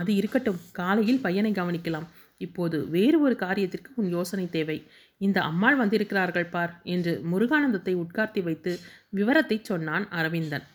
அது 0.00 0.12
இருக்கட்டும். 0.14 0.60
காலையில் 0.72 1.24
பையனை 1.26 1.50
கவனிக்கலாம். 1.52 2.06
இப்போது 2.44 2.78
வேறு 2.94 3.16
ஒரு 3.20 3.34
காரியத்திற்கு 3.40 3.90
உன் 4.00 4.10
யோசனை 4.10 4.46
தேவை. 4.56 4.78
இந்த 5.20 5.38
அம்மாள் 5.50 5.76
வந்திருக்கிறார்கள் 5.76 6.52
பார் 6.54 6.72
என்று 6.94 7.12
முருகானந்தத்தை 7.32 7.94
உட்கார்த்தி 8.04 8.42
வைத்து 8.42 8.72
விவரத்தை 9.18 9.58
சொன்னான் 9.62 10.06
அரவிந்தன். 10.10 10.66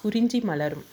குறிஞ்சி 0.00 0.40
மலரும். 0.40 0.86